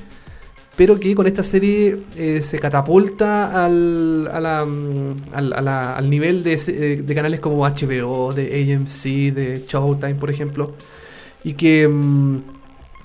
[0.77, 5.97] pero que con esta serie eh, se catapulta al, a la, mm, al, a la-
[5.97, 10.75] al nivel de, se- de canales como HBO, de AMC, de Showtime, por ejemplo,
[11.45, 11.89] y que.
[11.89, 12.39] mm,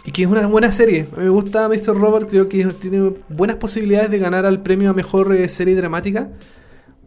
[0.05, 1.07] y que es una buena serie.
[1.13, 1.95] A mí me gusta Mr.
[1.95, 6.29] Robot, creo que tiene buenas posibilidades de ganar al premio a mejor eh, serie dramática.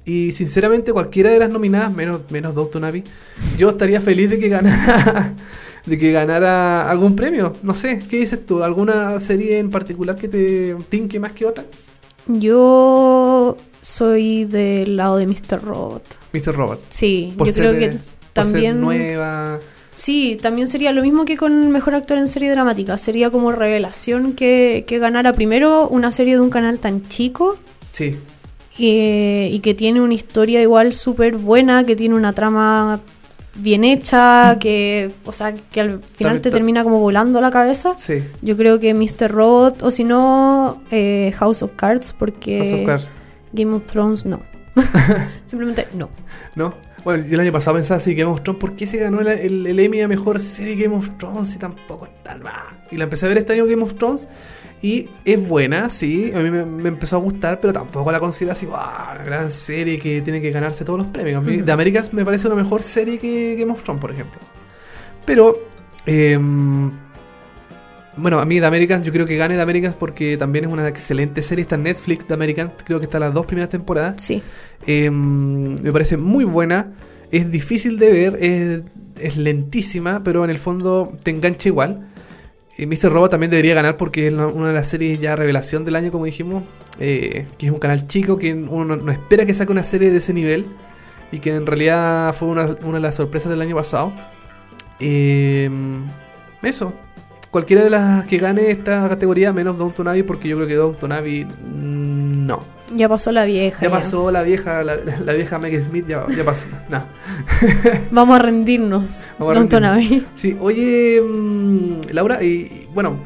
[0.07, 3.03] Y sinceramente, cualquiera de las nominadas, menos, menos Downton Abbey,
[3.59, 5.35] yo estaría feliz de que ganara
[5.87, 7.53] de que ganara algún premio.
[7.63, 8.63] No sé, ¿qué dices tú?
[8.63, 11.65] ¿Alguna serie en particular que te tinque más que otra?
[12.29, 15.63] Yo soy del lado de Mr.
[15.63, 16.03] Robot.
[16.33, 16.55] Mr.
[16.55, 16.81] Robot.
[16.89, 18.81] Sí, Por yo ser, creo eh, que por ser también...
[18.81, 19.61] nueva,
[19.97, 22.99] Sí, también sería lo mismo que con Mejor Actor en Serie Dramática.
[22.99, 27.57] Sería como revelación que, que ganara primero una serie de un canal tan chico
[27.93, 28.15] Sí,
[28.77, 33.01] y, y que tiene una historia igual súper buena, que tiene una trama
[33.55, 37.95] bien hecha, que, o sea, que al final te termina como volando la cabeza.
[37.97, 38.23] sí.
[38.43, 39.31] Yo creo que Mr.
[39.31, 43.11] Robot, o si no, eh, House of Cards, porque House of Cards,
[43.55, 44.43] Game of Thrones no.
[45.47, 46.11] Simplemente no.
[46.55, 46.75] ¿no?
[47.05, 49.29] Bueno, yo el año pasado pensaba así, Game of Thrones, ¿por qué se ganó el,
[49.29, 52.83] el, el Emmy a Mejor Serie Game of Thrones si tampoco es tan mal?
[52.91, 54.29] Y la empecé a ver este año Game of Thrones
[54.83, 58.53] y es buena, sí, a mí me, me empezó a gustar, pero tampoco la considero
[58.53, 58.77] así, wow,
[59.15, 61.45] una gran serie que tiene que ganarse todos los premios.
[61.45, 64.41] De Américas me parece una mejor serie que Game of Thrones, por ejemplo.
[65.25, 65.59] Pero,
[66.05, 66.91] em,
[68.17, 70.89] bueno, a mí de Americans, yo creo que gane de Americans porque también es una
[70.89, 71.63] excelente serie.
[71.63, 74.23] Está en Netflix de Americans, creo que está las dos primeras temporadas.
[74.23, 74.43] Sí.
[74.87, 76.93] Eh, me parece muy buena.
[77.31, 78.83] Es difícil de ver, es,
[79.21, 82.09] es lentísima, pero en el fondo te engancha igual.
[82.79, 83.11] Y Mr.
[83.11, 86.25] Robot también debería ganar porque es una de las series ya revelación del año, como
[86.27, 86.63] dijimos.
[87.01, 90.11] eh, que es un canal chico que uno no, no espera que saque una serie
[90.11, 90.67] de ese nivel.
[91.33, 94.13] Y que en realidad fue una, una de las sorpresas del año pasado.
[95.01, 95.69] Eh,
[96.63, 96.93] eso.
[97.51, 101.13] Cualquiera de las que gane esta categoría, menos Downton Abbey, porque yo creo que Downton
[101.13, 102.61] Abbey mm, no.
[102.95, 103.81] Ya pasó la vieja.
[103.81, 106.69] Ya pasó la vieja, la, la vieja Meg Smith, ya, ya pasó.
[106.89, 107.03] No.
[108.11, 109.27] Vamos a rendirnos.
[109.39, 110.13] Vamos a Downton rendirnos.
[110.23, 110.27] Abbey.
[110.35, 113.19] Sí, oye, mm, Laura, y, y, bueno,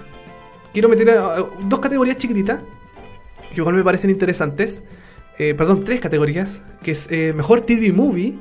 [0.72, 2.60] quiero meter a- a dos categorías chiquititas,
[3.52, 4.82] que igual me parecen interesantes.
[5.38, 8.34] Eh, perdón, tres categorías, que es eh, mejor TV Movie,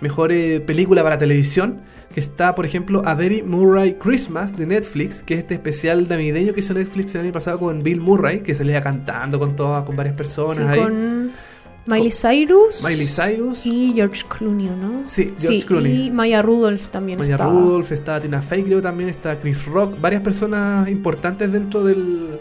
[0.00, 1.82] mejor eh, película para televisión,
[2.12, 6.52] que está, por ejemplo, A Very Murray Christmas de Netflix, que es este especial navideño
[6.52, 9.96] que hizo Netflix el año pasado con Bill Murray, que salía cantando con todas, con
[9.96, 10.80] varias personas Sí, ahí.
[10.80, 11.30] con
[11.86, 12.84] Miley Cyrus.
[12.84, 13.66] Miley Cyrus.
[13.66, 15.02] Y George Clooney, ¿no?
[15.06, 16.06] Sí, George Clooney.
[16.06, 17.52] Y Maya Rudolph también Maya estaba.
[17.52, 22.38] Rudolph, está Tina Fey, creo también está Chris Rock, varias personas importantes dentro del,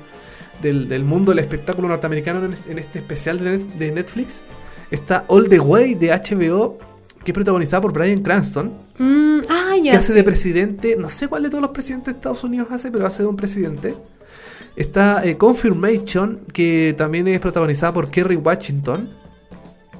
[0.62, 4.44] del, del mundo del espectáculo norteamericano en, en este especial de Netflix.
[4.92, 6.78] Está All the Way de HBO,
[7.24, 10.14] que es protagonizada por Brian Cranston, Mm, ah, que hace sí.
[10.14, 13.24] de presidente, no sé cuál de todos los presidentes de Estados Unidos hace, pero hace
[13.24, 13.96] de un presidente.
[14.76, 19.10] Está eh, Confirmation, que también es protagonizada por Kerry Washington.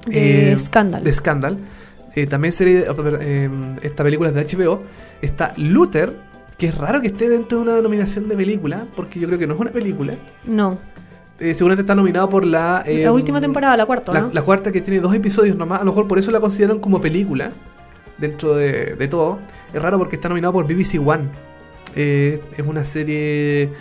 [0.08, 1.04] De Eh, Scandal.
[1.04, 1.58] de Scandal.
[2.16, 3.50] Eh, también serie, eh,
[3.82, 4.82] esta película es de HBO.
[5.22, 6.16] Está Luther,
[6.58, 9.48] que es raro que esté dentro de una nominación de película, porque yo creo que
[9.48, 10.14] no es una película.
[10.46, 10.78] No.
[11.42, 12.84] Eh, seguramente está nominado por la...
[12.86, 14.30] eh, la última temporada, la cuarta, la, ¿no?
[14.32, 15.82] la cuarta que tiene dos episodios nomás.
[15.82, 17.52] A lo mejor por eso la consideran como película
[18.20, 19.40] dentro de, de todo.
[19.74, 21.24] Es raro porque está nominado por BBC One.
[21.96, 23.72] Eh, es una serie...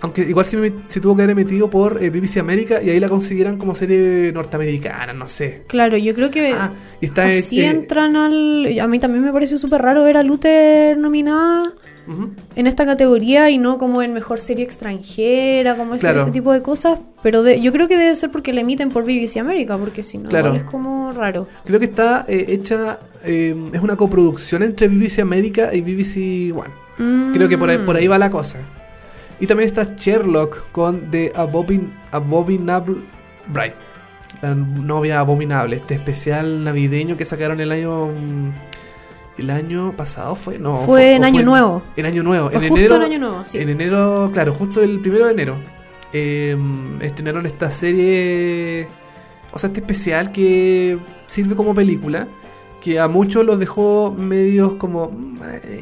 [0.00, 3.00] Aunque igual se, me- se tuvo que haber emitido por eh, BBC América y ahí
[3.00, 5.64] la consideran como serie norteamericana, no sé.
[5.66, 7.26] Claro, yo creo que Ah, está...
[7.26, 8.78] así eh, entran al...
[8.80, 11.72] A mí también me pareció súper raro ver a Luther nominada
[12.56, 16.22] en esta categoría y no como en mejor serie extranjera, como ese, Claro.
[16.22, 16.98] ese tipo de cosas.
[17.22, 20.16] Pero de- yo creo que debe ser porque la emiten por BBC América, porque si
[20.16, 20.54] no, Claro.
[20.54, 21.46] es como raro.
[21.66, 22.98] Creo que está eh, hecha...
[23.24, 27.32] eh, es una coproducción entre BBC América y BBC One.
[27.34, 28.58] Creo que por ahí, por ahí va la cosa.
[29.40, 31.32] Y también está Sherlock con The
[32.12, 32.96] Abominable
[33.48, 33.74] Bride.
[34.42, 35.76] La novia abominable.
[35.76, 38.06] Este especial navideño que sacaron el año.
[38.06, 38.50] mm,
[39.38, 40.58] El año pasado fue.
[40.58, 41.82] No, Fue en Año Nuevo.
[41.96, 42.50] En año nuevo.
[42.50, 42.96] Fue en justo enero.
[42.96, 43.58] en Año Nuevo, sí.
[43.58, 45.54] En enero, claro, justo el primero de enero.
[46.12, 46.56] eh,
[47.02, 48.88] estrenaron esta serie.
[49.52, 52.26] O sea, este especial que sirve como película.
[52.80, 55.10] Que a muchos los dejó medios como.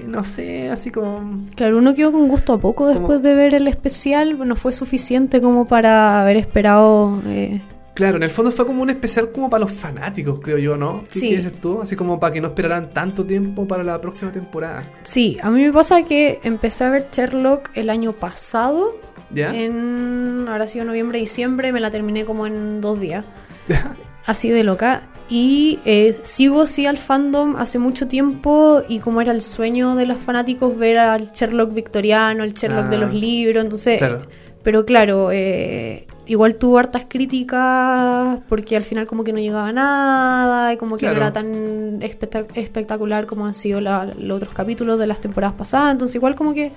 [0.07, 1.21] No sé, así como.
[1.55, 5.41] Claro, uno quedó con gusto a poco después de ver el especial, no fue suficiente
[5.41, 7.21] como para haber esperado...
[7.27, 7.61] eh,
[7.95, 11.05] Claro, en el fondo fue como un especial como para los fanáticos, creo yo, ¿no?
[11.11, 11.35] ¿Qué Sí.
[11.37, 11.81] dices tú?
[11.81, 14.83] Así como para que no esperaran tanto tiempo para la próxima temporada.
[15.03, 18.97] Sí, a mí me pasa que empecé a ver Sherlock el año pasado,
[19.35, 19.55] ¿Ya?
[19.55, 23.25] en ahora ha sido noviembre, diciembre, me la terminé como en dos días,
[24.27, 25.03] así de loca.
[25.29, 30.07] Y eh, sigo sí al fandom hace mucho tiempo y como era el sueño de
[30.07, 33.01] los fanáticos ver al Sherlock victoriano, el Sherlock de Ah.
[33.01, 33.99] los libros, entonces...
[33.99, 34.19] Claro.
[34.63, 39.73] Pero claro, eh, igual tuvo hartas críticas porque al final como que no llegaba a
[39.73, 41.17] nada y como que Claro.
[41.17, 45.55] no era tan espectac- espectacular como han sido la- los otros capítulos de las temporadas
[45.57, 45.93] pasadas.
[45.93, 46.73] Entonces igual como que...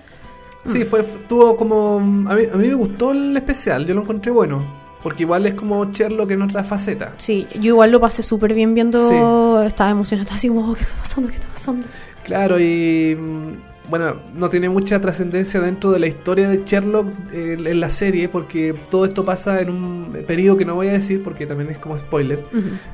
[0.66, 1.98] Sí, fue, tuvo como...
[2.30, 4.64] A mí, a mí me gustó el especial, yo lo encontré bueno.
[5.04, 7.14] Porque igual es como Sherlock en otra faceta.
[7.18, 10.82] Sí, yo igual lo pasé súper bien viendo, estaba emocionada, estaba así como, "Oh, ¿qué
[10.82, 11.30] está pasando?
[11.30, 11.88] ¿Qué está pasando?
[12.26, 13.16] Claro, y...
[13.20, 17.90] mm, bueno, no tiene mucha trascendencia dentro de la historia de Sherlock eh, en la
[17.90, 21.72] serie, porque todo esto pasa en un periodo que no voy a decir, porque también
[21.72, 22.44] es como spoiler,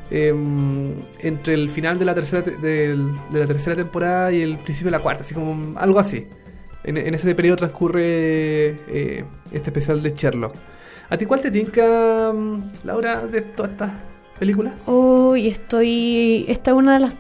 [0.10, 0.34] eh,
[1.20, 2.96] entre el final de la tercera te- de
[3.32, 6.28] la tercera temporada y el principio de la cuarta, así como algo así.
[6.86, 8.04] En, en ese periodo transcurre
[8.88, 10.54] eh, este especial de Sherlock.
[11.10, 13.92] ¿A ti cuál te tinca, mm, Laura, de todas estas
[14.40, 14.84] películas?
[14.88, 16.46] Hoy estoy.
[16.48, 17.16] Esta es una de las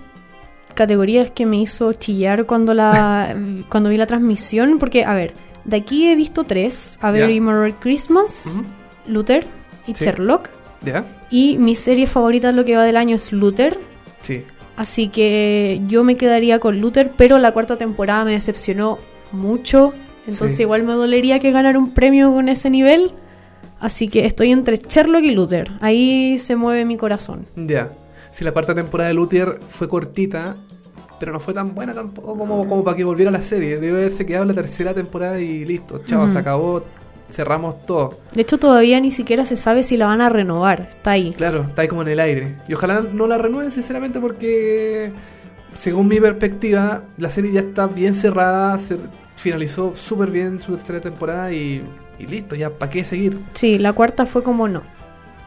[0.73, 3.35] categorías que me hizo chillar cuando la
[3.69, 4.79] cuando vi la transmisión.
[4.79, 5.33] Porque, a ver,
[5.65, 7.39] de aquí he visto tres: A Very.
[7.39, 8.59] Merry Christmas.
[9.07, 9.45] Luther
[9.87, 10.03] y Sí.
[10.05, 10.49] Sherlock.
[10.83, 11.05] ¿Ya?
[11.29, 13.77] Y mi serie favorita lo que va del año es Luther.
[14.21, 14.43] Sí.
[14.77, 18.97] Así que yo me quedaría con Luther, pero la cuarta temporada me decepcionó
[19.31, 19.93] mucho.
[20.27, 20.63] Entonces Sí.
[20.63, 23.11] igual me dolería que ganara un premio con ese nivel.
[23.85, 25.71] Así que estoy entre Sherlock y Luther.
[25.79, 27.45] Ahí se mueve mi corazón.
[27.55, 27.91] Ya.
[28.31, 30.55] Si la cuarta temporada de Luther fue cortita,
[31.19, 33.77] pero no fue tan buena tampoco como, como para que volviera la serie.
[33.79, 36.01] Debe haberse quedado en la tercera temporada y listo.
[36.05, 36.31] Chao, Ujú.
[36.33, 36.83] se acabó.
[37.31, 38.17] Cerramos todo.
[38.33, 40.81] De hecho, todavía ni siquiera se sabe si la van a renovar.
[40.89, 41.31] Está ahí.
[41.37, 42.55] Claro, está ahí como en el aire.
[42.67, 45.11] Y ojalá no la renueven, sinceramente, porque
[45.75, 48.77] según mi perspectiva, la serie ya está bien cerrada.
[48.77, 48.97] Se
[49.35, 51.83] finalizó súper bien su tercera temporada y,
[52.19, 53.39] y listo, ya, ¿para qué seguir?
[53.53, 54.81] Sí, la cuarta fue como no.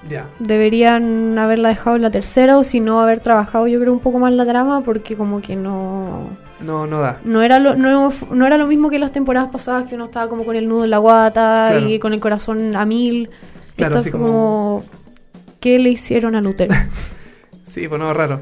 [0.09, 0.27] Ya.
[0.39, 4.19] Deberían haberla dejado en la tercera o si no haber trabajado yo creo un poco
[4.21, 6.29] más la trama porque como que no...
[6.61, 7.21] No, no da.
[7.25, 10.29] No era, lo, no, no era lo mismo que las temporadas pasadas que uno estaba
[10.29, 11.89] como con el nudo en la guata Claro.
[11.89, 13.29] y con el corazón a mil.
[13.77, 14.85] Claro, Esto así como- como...
[15.61, 16.69] ¿Qué le hicieron a Luther?
[17.67, 18.41] Sí, pues no, raro.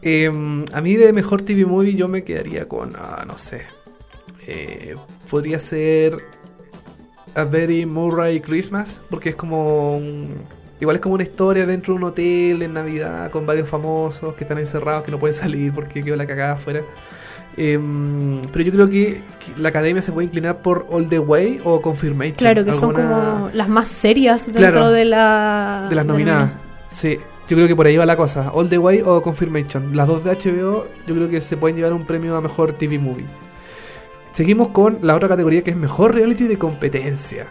[0.00, 0.30] Eh,
[0.72, 3.62] a mí de mejor TV movie yo me quedaría con, ah, no sé.
[4.46, 4.94] Eh,
[5.28, 6.16] podría ser
[7.34, 10.34] A Very Murray Christmas, porque es como un-
[10.80, 14.44] igual es como una historia dentro de un hotel en Navidad con varios famosos que
[14.44, 16.82] están encerrados, que no pueden salir porque quedó la cagada afuera.
[17.56, 17.78] Eh,
[18.52, 21.82] pero yo creo que, que la academia se puede inclinar por All the Way o
[21.82, 22.36] Confirmation.
[22.36, 25.86] claro, que son alguna- como las más serias dentro Claro, de la...
[25.90, 26.58] de las la nominadas.
[26.90, 27.18] Sí,
[27.48, 28.50] yo creo que por ahí va la cosa.
[28.54, 29.94] All the Way o Confirmation.
[29.96, 32.98] Las dos de HBO, yo creo que se pueden llevar un premio a mejor TV
[32.98, 33.26] movie.
[34.32, 37.46] Seguimos con la otra categoría que es mejor reality de competencia.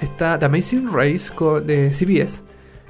[0.00, 1.30] Está The Amazing Race
[1.64, 2.42] de CBS.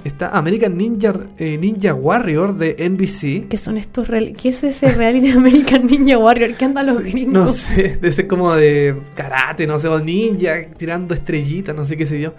[0.03, 3.47] Está American Ninja, eh, Ninja Warrior de NBC.
[3.47, 6.55] ¿Qué son estos ¿Qué es ese reality de American Ninja Warrior?
[6.55, 7.33] ¿Qué andan los Sí, gringos?
[7.33, 12.05] No sé, ser como de karate, no sé, o ninja, tirando estrellitas, no sé qué
[12.07, 12.33] sé yo.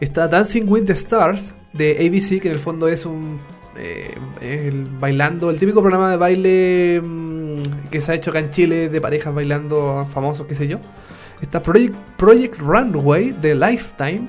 [0.00, 3.40] Está Dancing with the Stars de ABC, que en el fondo es un.
[3.78, 7.45] eh, el bailando, el típico programa de baile mm,
[7.90, 10.78] que se ha hecho acá en Chile de parejas bailando famosos, qué sé yo.
[11.40, 14.28] Está Project, Project Runway de Lifetime.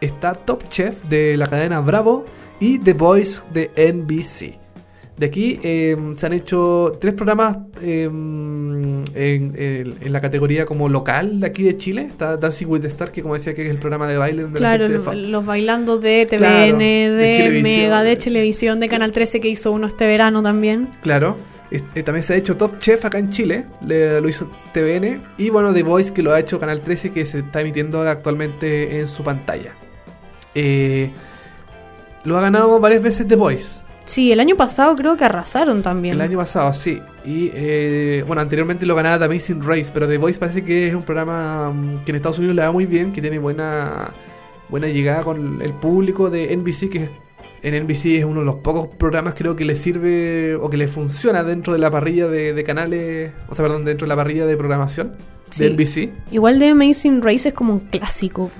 [0.00, 2.24] Está Top Chef de la cadena Bravo.
[2.58, 4.58] Y The Voice de NBC.
[5.16, 10.88] De aquí eh, se han hecho tres programas eh, en, en- en la categoría como
[10.88, 12.06] local de aquí de Chile.
[12.08, 14.58] Está Dancing with the Stars, que como decía que es el programa de baile donde
[14.58, 17.10] Claro, la gente los, bailando de TVN, Claro, de,
[17.50, 17.60] de.
[17.62, 20.88] Mega, de Televisión, de Canal 13 que hizo uno este verano también.
[21.02, 21.36] Claro.
[21.70, 25.22] Es- eh, también se ha hecho Top Chef acá en Chile, le- lo hizo TVN.
[25.38, 28.98] Y bueno, The Voice que lo ha hecho Canal 13 que se está emitiendo actualmente
[28.98, 29.72] en su pantalla.
[30.54, 31.10] Eh,
[32.24, 33.80] lo ha ganado varias veces The Voice.
[34.04, 36.14] Sí, el año pasado creo que arrasaron también.
[36.16, 37.00] El año pasado, sí.
[37.24, 40.94] Y eh, bueno, anteriormente lo ganaba The Amazing Race, pero The Voice parece que es
[40.94, 44.10] un programa mm, que en Estados Unidos le va muy bien, que tiene buena
[44.68, 47.10] buena llegada con el público de NBC, que es-
[47.62, 50.88] en NBC es uno de los pocos programas creo que le sirve o que le
[50.88, 54.46] funciona dentro de la parrilla de, de canales, o sea, perdón, dentro de la parrilla
[54.46, 55.12] de programación
[55.50, 55.64] Sí.
[55.64, 56.10] de NBC.
[56.32, 58.50] Igual de Amazing Race es como un clásico.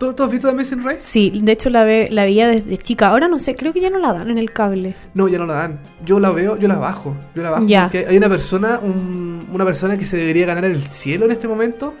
[0.00, 1.00] ¿Tú, tú has visto The Amazing Race?
[1.00, 3.06] Sí, de hecho la, ve, la veía desde chica.
[3.08, 4.96] Ahora no sé, creo que ya no la dan en el cable.
[5.14, 5.78] No, ya no la dan.
[6.04, 7.16] Yo la veo, yo la bajo.
[7.36, 7.66] Yo la bajo.
[7.66, 7.84] Ya.
[7.84, 11.46] porque hay una persona, un- una persona que se debería ganar el cielo en este
[11.46, 11.94] momento,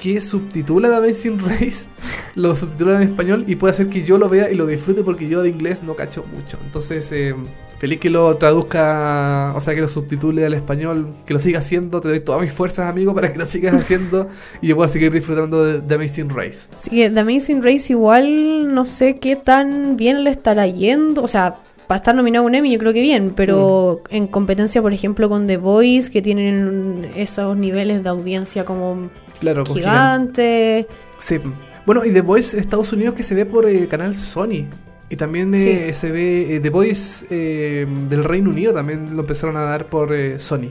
[0.00, 1.86] que subtitula The Amazing Race,
[2.34, 5.28] lo subtitula en español y puede hacer que yo lo vea y lo disfrute porque
[5.28, 6.58] yo de inglés no cacho mucho.
[6.64, 7.34] Entonces, eh,
[7.78, 12.00] feliz que lo traduzca, o sea, que lo subtitule al español, que lo siga haciendo.
[12.00, 14.28] Te doy todas mis fuerzas, amigo, para que lo sigas haciendo
[14.60, 16.68] y yo pueda seguir disfrutando de The Amazing Race.
[16.90, 21.22] Que The Amazing Race igual no sé qué tan bien le estará yendo.
[21.22, 24.14] O sea, para estar nominado a un Emmy yo creo que bien, pero Mm.
[24.14, 29.08] en competencia, por ejemplo, con The Voice, que tienen esos niveles de audiencia como
[29.40, 30.86] Claro, con gigante.
[31.18, 31.38] Sí.
[31.84, 34.66] Bueno, y The Voice Estados Unidos que se ve por el canal Sony.
[35.08, 39.56] Y también eh, se ve eh, The Voice eh, del Reino Unido, también lo empezaron
[39.56, 40.70] a dar por eh, Sony.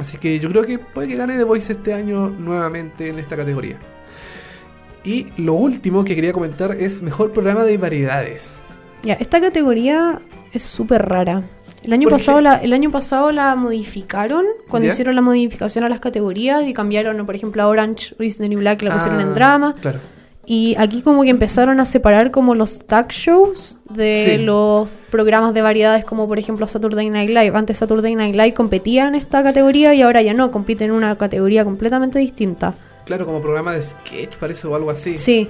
[0.00, 3.36] Así que yo creo que puede que gane The Voice este año nuevamente en esta
[3.36, 3.78] categoría.
[5.04, 8.60] Y lo último que quería comentar es mejor programa de variedades.
[9.04, 10.20] Ya, esta categoría
[10.52, 11.44] es súper rara.
[11.88, 12.42] El año, ¿Por pasado qué?
[12.44, 14.92] la, el año pasado la modificaron cuando ¿Ya?
[14.92, 18.58] hicieron la modificación a las categorías y cambiaron, por ejemplo, a Orange is the New
[18.58, 19.74] Black la pusieron Ah, en drama.
[19.80, 19.98] Claro.
[20.44, 24.44] Y aquí como que empezaron a separar como los tag shows de Sí.
[24.44, 27.52] los programas de variedades como por ejemplo Saturday Night Live.
[27.54, 31.16] Antes Saturday Night Live competía en esta categoría y ahora ya no, compite en una
[31.16, 32.74] categoría completamente distinta.
[33.06, 35.16] Claro, como programa de sketch, parece, o algo así.
[35.16, 35.48] Sí,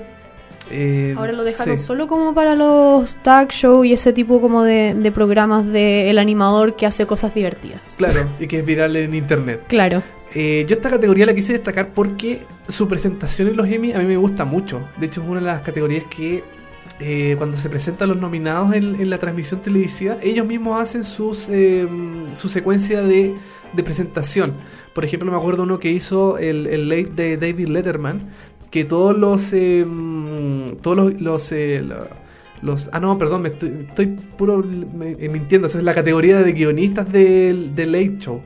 [0.70, 1.84] Eh, ahora lo dejaron sí.
[1.84, 6.18] solo como para los tag shows y ese tipo como de, de programas de el
[6.18, 7.94] animador que hace cosas divertidas.
[7.96, 9.62] Claro, y que es viral en internet.
[9.68, 10.02] Claro.
[10.34, 14.04] Eh, yo esta categoría la quise destacar porque su presentación en los Emmy a mí
[14.04, 14.86] me gusta mucho.
[14.98, 16.44] De hecho, es una de las categorías que
[17.00, 21.48] eh, cuando se presentan los nominados en, en la transmisión televisiva, ellos mismos hacen sus,
[21.48, 21.88] eh,
[22.34, 23.34] su secuencia de,
[23.72, 24.52] de presentación.
[24.92, 28.28] Por ejemplo, me acuerdo uno que hizo el, el late de David Letterman,
[28.70, 29.52] que todos los...
[29.52, 29.84] eh,
[30.82, 31.20] todos los...
[31.20, 32.28] los, eh, lo-
[32.60, 34.06] los- ah, no, perdón, me estoy, estoy
[34.36, 34.58] puro
[34.94, 35.68] me- eh, mintiendo.
[35.68, 38.42] Esa es la categoría de guionistas del, del Late Show.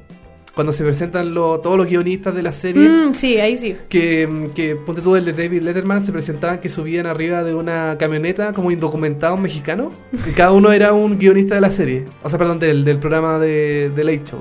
[0.54, 3.74] Cuando se presentan lo- todos los guionistas de la serie, Mm, sí, ahí sí.
[3.88, 7.96] que, que ponte tú el de David Letterman, se presentaban que subían arriba de una
[7.98, 9.94] camioneta como indocumentados mexicanos.
[10.28, 12.04] Y cada uno era un guionista de la serie.
[12.22, 14.40] O sea, perdón, del, del programa de, de Late Show.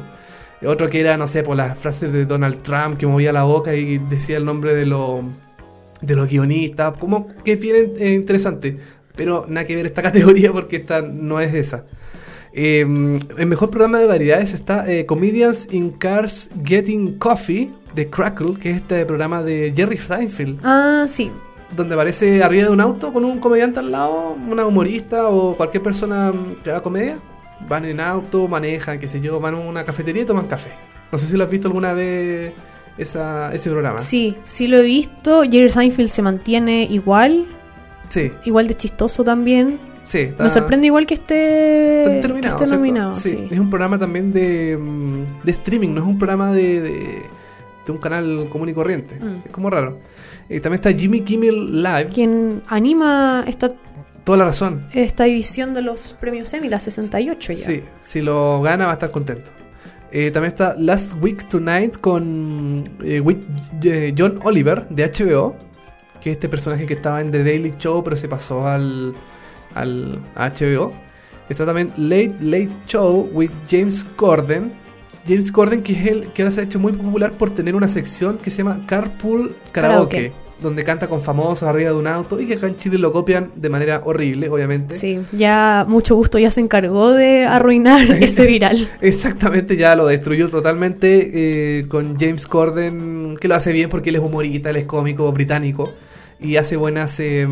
[0.66, 3.74] Otro que era, no sé, por las frases de Donald Trump que movía la boca
[3.74, 5.22] y decía el nombre de, los
[6.02, 6.98] de los guionistas.
[6.98, 8.78] Como que es bien eh, interesante.
[9.16, 11.86] Pero nada que ver esta categoría porque esta no es esa.
[12.54, 12.82] Eh,
[13.38, 18.72] el mejor programa de variedades está eh, Comedians in Cars Getting Coffee de Crackle, que
[18.72, 21.32] es este programa de Jerry Seinfeld, Ah, sí.
[21.76, 25.82] donde aparece arriba de un auto con un comediante al lado, una humorista o cualquier
[25.84, 27.18] persona mm, que haga comedia.
[27.70, 30.72] Van en auto, manejan, qué sé yo, van a una cafetería y toman café.
[31.12, 32.52] No sé si lo has visto alguna vez
[33.02, 34.00] esa, ese programa.
[34.00, 35.44] Sí, sí lo he visto.
[35.44, 37.46] Jerry Seinfeld se mantiene igual,
[38.10, 39.80] Sí, igual de chistoso también.
[40.04, 40.20] sí.
[40.20, 43.14] está- Me sorprende igual que esté, Está que terminado, esté nominado.
[43.14, 43.48] Sí, sí.
[43.52, 47.22] es un programa también de, mm, de streaming, no es un programa de, de,
[47.86, 49.16] de un canal común y corriente.
[49.20, 49.42] Mm.
[49.46, 50.00] Es como raro.
[50.50, 52.10] Eh, también está Jimmy Kimmel Live.
[52.14, 53.72] Quien anima esta,
[54.26, 54.86] Toda la razón.
[54.94, 57.66] esta edición de los premios Emmy, la 68 ya.
[57.66, 59.50] Sí, si lo gana va a estar contento.
[60.12, 63.24] Eh, también está Last Week Tonight con eh,
[63.84, 65.56] eh, John Oliver de HBO,
[66.20, 69.14] que es este personaje que estaba en The Daily Show pero se pasó al,
[69.74, 70.92] al HBO.
[71.48, 74.74] Está también Late Late Show with James Corden.
[75.26, 77.88] James Corden que es el que ahora se ha hecho muy popular por tener una
[77.88, 80.34] sección que se llama Carpool Karaoke.
[80.62, 83.52] Donde canta con famosos arriba de un auto y que acá en Chile lo copian
[83.56, 84.96] de manera horrible, obviamente.
[84.96, 88.88] Sí, ya mucho gusto ya se encargó de arruinar ese viral.
[89.02, 94.18] Exactamente, ya lo destruyó totalmente eh, con James Corden, que lo hace bien porque él
[94.18, 95.92] es humorista, él es cómico británico
[96.40, 97.48] y hace buenas, eh,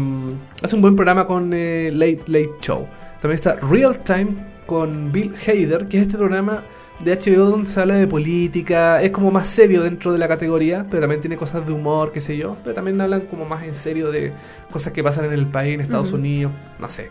[0.61, 2.87] hace un buen programa con eh, Late Late Show.
[3.21, 4.27] También está Real Time
[4.65, 6.63] con Bill Hader, que es este programa
[7.03, 10.85] de HBO donde se habla de política, es como más serio dentro de la categoría,
[10.89, 13.73] pero también tiene cosas de humor, qué sé yo, pero también hablan como más en
[13.73, 14.33] serio de
[14.71, 16.11] cosas que pasan en el país, en Estados.
[16.11, 17.09] Unidos, no sé.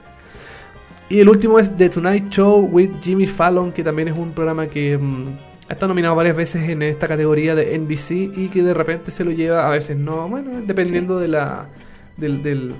[1.08, 4.66] Y el último es The Tonight Show with Jimmy Fallon, que también es un programa
[4.66, 5.26] que mm,
[5.68, 9.24] ha estado nominado varias veces en esta categoría de NBC y que de repente se
[9.24, 11.68] lo lleva, a veces no, bueno, dependiendo de la
[12.16, 12.74] del, del,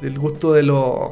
[0.00, 1.10] del gusto de los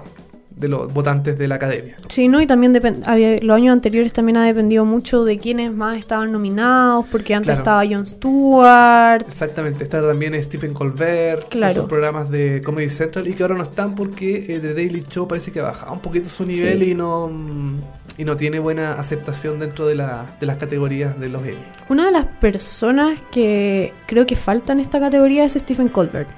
[0.57, 1.97] de los votantes de la academia.
[2.09, 2.41] Sí, ¿no?
[2.41, 2.73] Y también
[3.07, 7.47] había- los años anteriores también ha dependido mucho de quiénes más estaban nominados, porque antes
[7.61, 7.61] Claro.
[7.61, 9.23] estaba Jon Stewart.
[9.27, 11.73] Exactamente, está también Stephen Colbert, Claro.
[11.73, 15.27] esos programas de Comedy Central y que ahora no están porque eh, The Daily Show
[15.27, 16.91] parece que ha bajado un poquito su nivel Sí.
[16.91, 17.77] y no mm,
[18.17, 21.59] y no tiene buena aceptación dentro de, la, de las categorías de los Emmy.
[21.89, 26.29] Una de las personas que creo que falta en esta categoría es Stephen Colbert.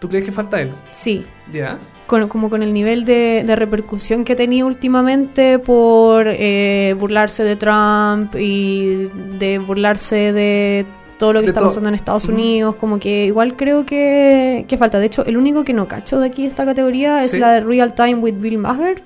[0.00, 0.70] ¿Tú crees que falta él?
[0.92, 1.78] Sí, ¿Ya?
[2.06, 7.56] Con- como con el nivel de, de repercusión que tenía últimamente por eh, burlarse de
[7.56, 10.84] Trump y de burlarse de
[11.18, 12.26] todo lo que De está pasando en Estados.
[12.26, 14.98] Unidos, como que igual creo que, que falta.
[14.98, 17.38] De hecho, el único que no cacho de aquí esta categoría es Sí.
[17.38, 19.02] la de Real Time with Bill Maher.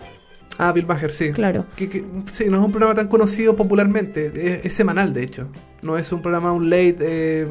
[0.58, 1.30] Ah, Bill Maher, sí.
[1.30, 1.64] Claro.
[1.76, 5.48] Que, que- sí, no es un programa tan conocido popularmente, es, es semanal de hecho.
[5.82, 7.46] No es un programa, un late eh,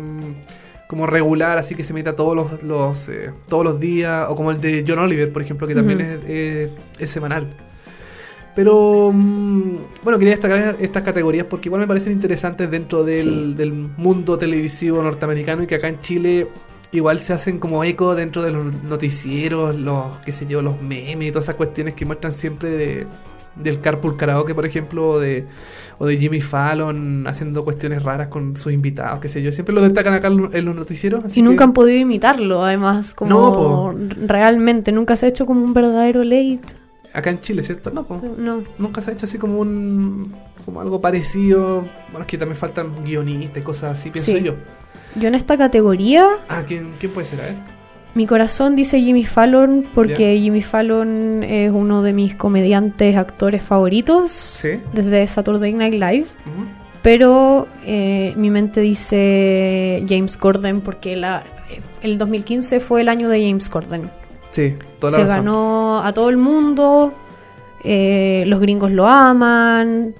[0.89, 4.49] como regular, así que se meta todos los, los, eh, todos los días, o como
[4.49, 7.45] el de John Oliver, por ejemplo, que también es, es- es semanal.
[8.55, 13.53] Pero mm, bueno, quería destacar estas categorías porque igual me parecen interesantes dentro del, Sí.
[13.55, 16.47] del mundo televisivo norteamericano y que acá en Chile
[16.91, 21.27] igual se hacen como eco dentro de los noticieros, los, qué sé yo, los memes
[21.27, 23.07] y todas esas cuestiones que muestran siempre de,
[23.61, 25.45] del Carpool Karaoke, por ejemplo, o de,
[25.99, 29.51] o de Jimmy Fallon haciendo cuestiones raras con sus invitados, qué sé yo.
[29.51, 31.25] Siempre lo destacan acá en los- noticieros.
[31.25, 33.95] así Y nunca que- han podido imitarlo, además, como No,
[34.25, 36.61] realmente, nunca se ha hecho como un verdadero late.
[37.13, 37.89] Acá en Chile, ¿cierto?
[37.91, 38.21] No, po.
[38.37, 38.61] No.
[38.77, 40.33] Nunca se ha hecho así como un.
[40.63, 41.85] como algo parecido.
[42.11, 44.41] Bueno, es que también faltan guionistas y cosas así, pienso Sí.
[44.43, 44.53] yo.
[45.15, 47.39] Yo en esta categoría, Ah, ¿quién, quién puede ser?
[47.41, 47.55] A ver.
[48.15, 54.31] Mi corazón dice Jimmy Fallon porque Jimmy Fallon es uno de mis comediantes, actores favoritos
[54.31, 54.69] Sí.
[54.93, 56.25] desde Saturday Night Live.
[57.01, 61.43] Pero eh, mi mente dice James Corden porque la,
[62.01, 64.09] el 2015 fue el año de James Corden.
[64.49, 65.35] Sí, toda la Se razón.
[65.37, 67.13] ganó a todo el mundo,
[67.85, 70.13] eh, los gringos lo aman,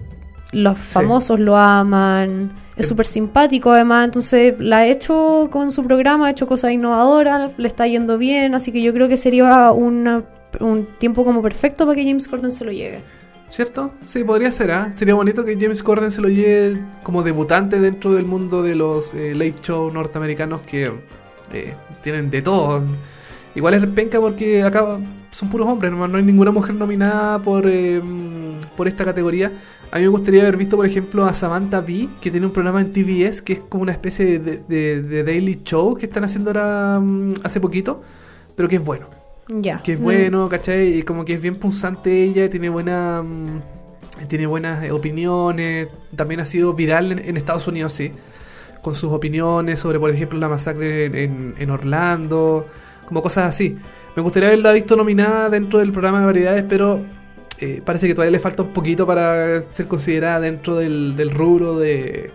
[0.54, 6.28] los famosos lo aman, es súper simpático además, entonces la ha hecho con su programa,
[6.28, 10.24] ha hecho cosas innovadoras, le está yendo bien, así que yo creo que sería una-
[10.60, 13.02] un tiempo como perfecto para que James Corden se lo lleve.
[13.50, 13.92] ¿Cierto?
[14.06, 14.92] Sí, podría ser, ¿ah?
[14.96, 19.14] Sería bonito que James Corden se lo lleve como debutante dentro del mundo de los
[19.14, 20.92] eh, late show norteamericanos que
[21.52, 22.84] eh, tienen de todo.
[23.56, 24.86] Igual es penca porque acá
[25.32, 28.00] son puros hombres, no, no hay ninguna mujer nominada por, eh,
[28.78, 29.52] por esta categoría.
[29.92, 32.80] A mí me gustaría haber visto, por ejemplo, a Samantha Bee, que tiene un programa
[32.82, 36.52] en TBS, que es como una especie de, de- de daily show que están haciendo
[36.52, 38.02] ahora mm, hace poquito,
[38.56, 39.08] pero que es bueno
[39.48, 39.82] Ya.
[39.82, 40.04] que es Mm.
[40.04, 41.00] bueno, ¿cachai?
[41.00, 43.62] Y como que es bien punzante ella, tiene buena mm,
[44.28, 48.12] tiene buenas eh, opiniones, también ha sido viral en, en Estados Unidos, sí,
[48.84, 52.68] con sus opiniones sobre, por ejemplo, la masacre en, en- en Orlando,
[53.06, 53.76] como cosas así.
[54.16, 57.00] Me gustaría haberla visto nominada dentro del programa de variedades, pero
[57.60, 61.78] eh, parece que todavía le falta un poquito para ser considerada dentro del, del rubro
[61.78, 62.32] de,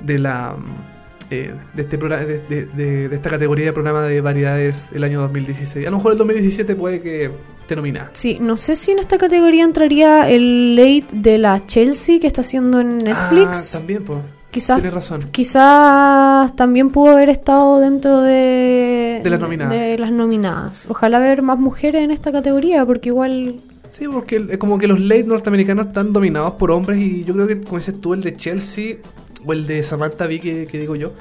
[0.00, 0.54] de la...
[0.56, 4.88] mm, eh, de, este programa, de, de- de- de esta categoría de programa de variedades
[4.92, 5.86] el año 2016.
[5.86, 7.30] A lo mejor el 2017 puede que
[7.60, 8.10] esté nominada.
[8.14, 12.40] Sí, no sé si en esta categoría entraría el late de la Chelsea que está
[12.40, 13.76] haciendo en Netflix.
[13.76, 14.18] Ah, también, pues.
[14.50, 15.22] Quizás Tienes razón.
[15.30, 19.72] Quizás también pudo haber estado dentro de, De las nominadas.
[19.72, 20.86] de las nominadas.
[20.90, 23.54] Ojalá ver más mujeres en esta categoría, porque igual.
[23.90, 27.46] Sí, porque es como que los late norteamericanos están dominados por hombres y yo creo
[27.46, 28.96] que, como dices tú, el de Chelsea
[29.44, 31.12] o el de Samantha Bee, que, que digo yo,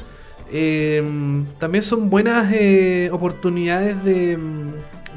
[0.51, 1.03] eh,
[1.59, 4.37] también son buenas eh, oportunidades de,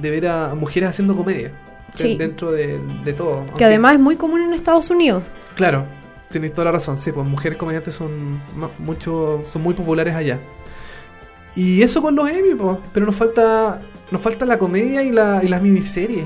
[0.00, 1.52] de ver a mujeres haciendo comedia
[1.94, 2.16] Sí.
[2.16, 3.44] dentro de, de todo.
[3.44, 5.22] Que Aunque- además es muy común en Estados Unidos.
[5.54, 5.84] Claro,
[6.30, 6.96] tienes toda la razón.
[6.96, 8.40] Sí, pues mujeres comediantes son
[8.78, 10.38] mucho, son muy populares allá.
[11.54, 12.78] Y eso con los Emmy, pues.
[12.94, 16.24] Pero nos falta, nos falta la comedia y, la, y las miniseries.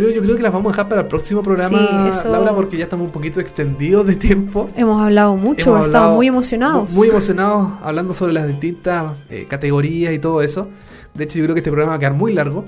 [0.00, 2.52] Pero yo creo que las vamos a dejar para el próximo programa, Sí, eso- Laura,
[2.52, 4.68] porque ya estamos un poquito extendidos de tiempo.
[4.76, 6.92] Hemos hablado mucho, Hemos estamos muy emocionados.
[6.92, 10.68] Muy emocionados hablando sobre las distintas eh, categorías y todo eso.
[11.14, 12.64] De hecho, yo creo que este programa va a quedar muy largo.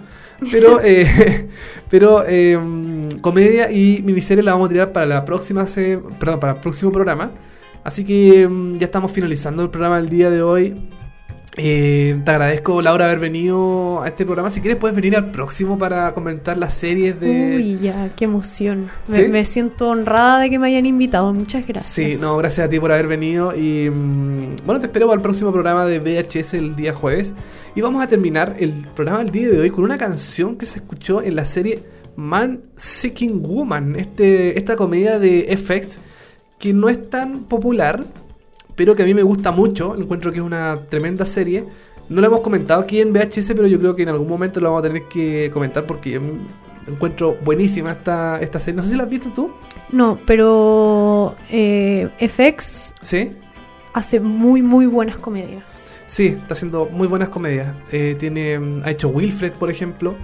[0.51, 1.49] Pero, eh,
[1.89, 2.59] pero eh,
[3.21, 6.91] comedia y miniserie la vamos a tirar para la próxima se- perdón, para el próximo
[6.91, 7.31] programa.
[7.85, 10.75] Así que mm, ya estamos finalizando el programa del día de hoy.
[11.57, 14.51] Eh, te agradezco, Laura, haber venido a este programa.
[14.51, 17.57] Si quieres, puedes venir al próximo para comentar las series de.
[17.57, 18.89] Uy, ya, qué emoción.
[19.09, 19.29] Me, ¿Sí?
[19.29, 21.33] me siento honrada de que me hayan invitado.
[21.35, 21.93] Muchas gracias.
[21.93, 25.23] Sí, no, gracias a ti por haber venido y mm, bueno, te espero para el
[25.23, 27.35] próximo programa de VHS el día jueves
[27.75, 30.79] y vamos a terminar el programa del día de hoy con una canción que se
[30.79, 31.83] escuchó en la serie
[32.15, 35.99] Man Seeking Woman, este, esta comedia de FX
[36.59, 38.05] que no es tan popular,
[38.81, 41.67] pero que a mí me gusta mucho, encuentro que es una tremenda serie.
[42.09, 44.71] No la hemos comentado aquí en VHS, pero yo creo que en algún momento lo
[44.71, 46.19] vamos a tener que comentar porque
[46.87, 48.77] encuentro buenísima esta, esta serie.
[48.77, 49.51] No sé si la has visto tú.
[49.93, 53.33] No, pero eh, FX ¿Sí?
[53.93, 55.93] hace muy, muy buenas comedias.
[56.07, 57.75] Sí, está haciendo muy buenas comedias.
[57.93, 60.15] Eh, tiene, mm, ha hecho Wilfred, por ejemplo.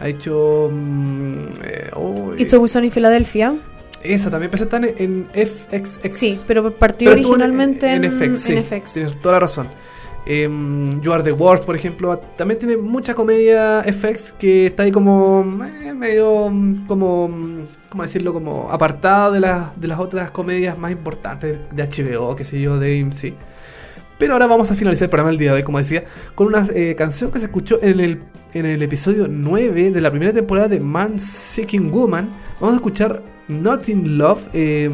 [0.00, 0.68] Ha hecho.
[0.70, 3.54] mm, eh, oh, It's Always Sunny in Philadelphia.
[4.02, 6.16] Esa también, pero está en, en FXX.
[6.16, 8.38] Sí, pero partió Pero originalmente en, FX.
[8.40, 8.92] sí, en FX.
[8.94, 9.68] Tienes toda la razón.
[10.24, 14.92] Em, you Are the Worst, por ejemplo, también tiene mucha comedia FX que está ahí
[14.92, 15.44] como
[15.82, 18.32] eh, medio mm, como mm, ¿cómo decirlo?
[18.32, 22.78] como apartada de las de las otras comedias más importantes de HBO, qué sé yo,
[22.78, 23.34] de AMC.
[24.18, 26.66] Pero ahora vamos a finalizar el programa del día de hoy, como decía, con una
[26.74, 28.20] eh, canción que se escuchó en el,
[28.54, 32.30] en el episodio 9 de la primera temporada de Man Seeking Woman.
[32.60, 34.90] Vamos a escuchar Not in Love eh,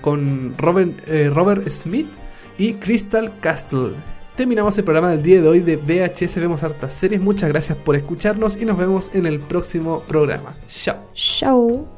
[0.00, 2.08] con Robert, eh, Robert Smith
[2.56, 3.94] y Crystal Castle.
[4.36, 7.20] Terminamos el programa del día de hoy de VHS Vemos Hartas Series.
[7.20, 10.54] Muchas gracias por escucharnos y nos vemos en el próximo programa.
[10.68, 11.10] Chao.
[11.12, 11.97] Chao.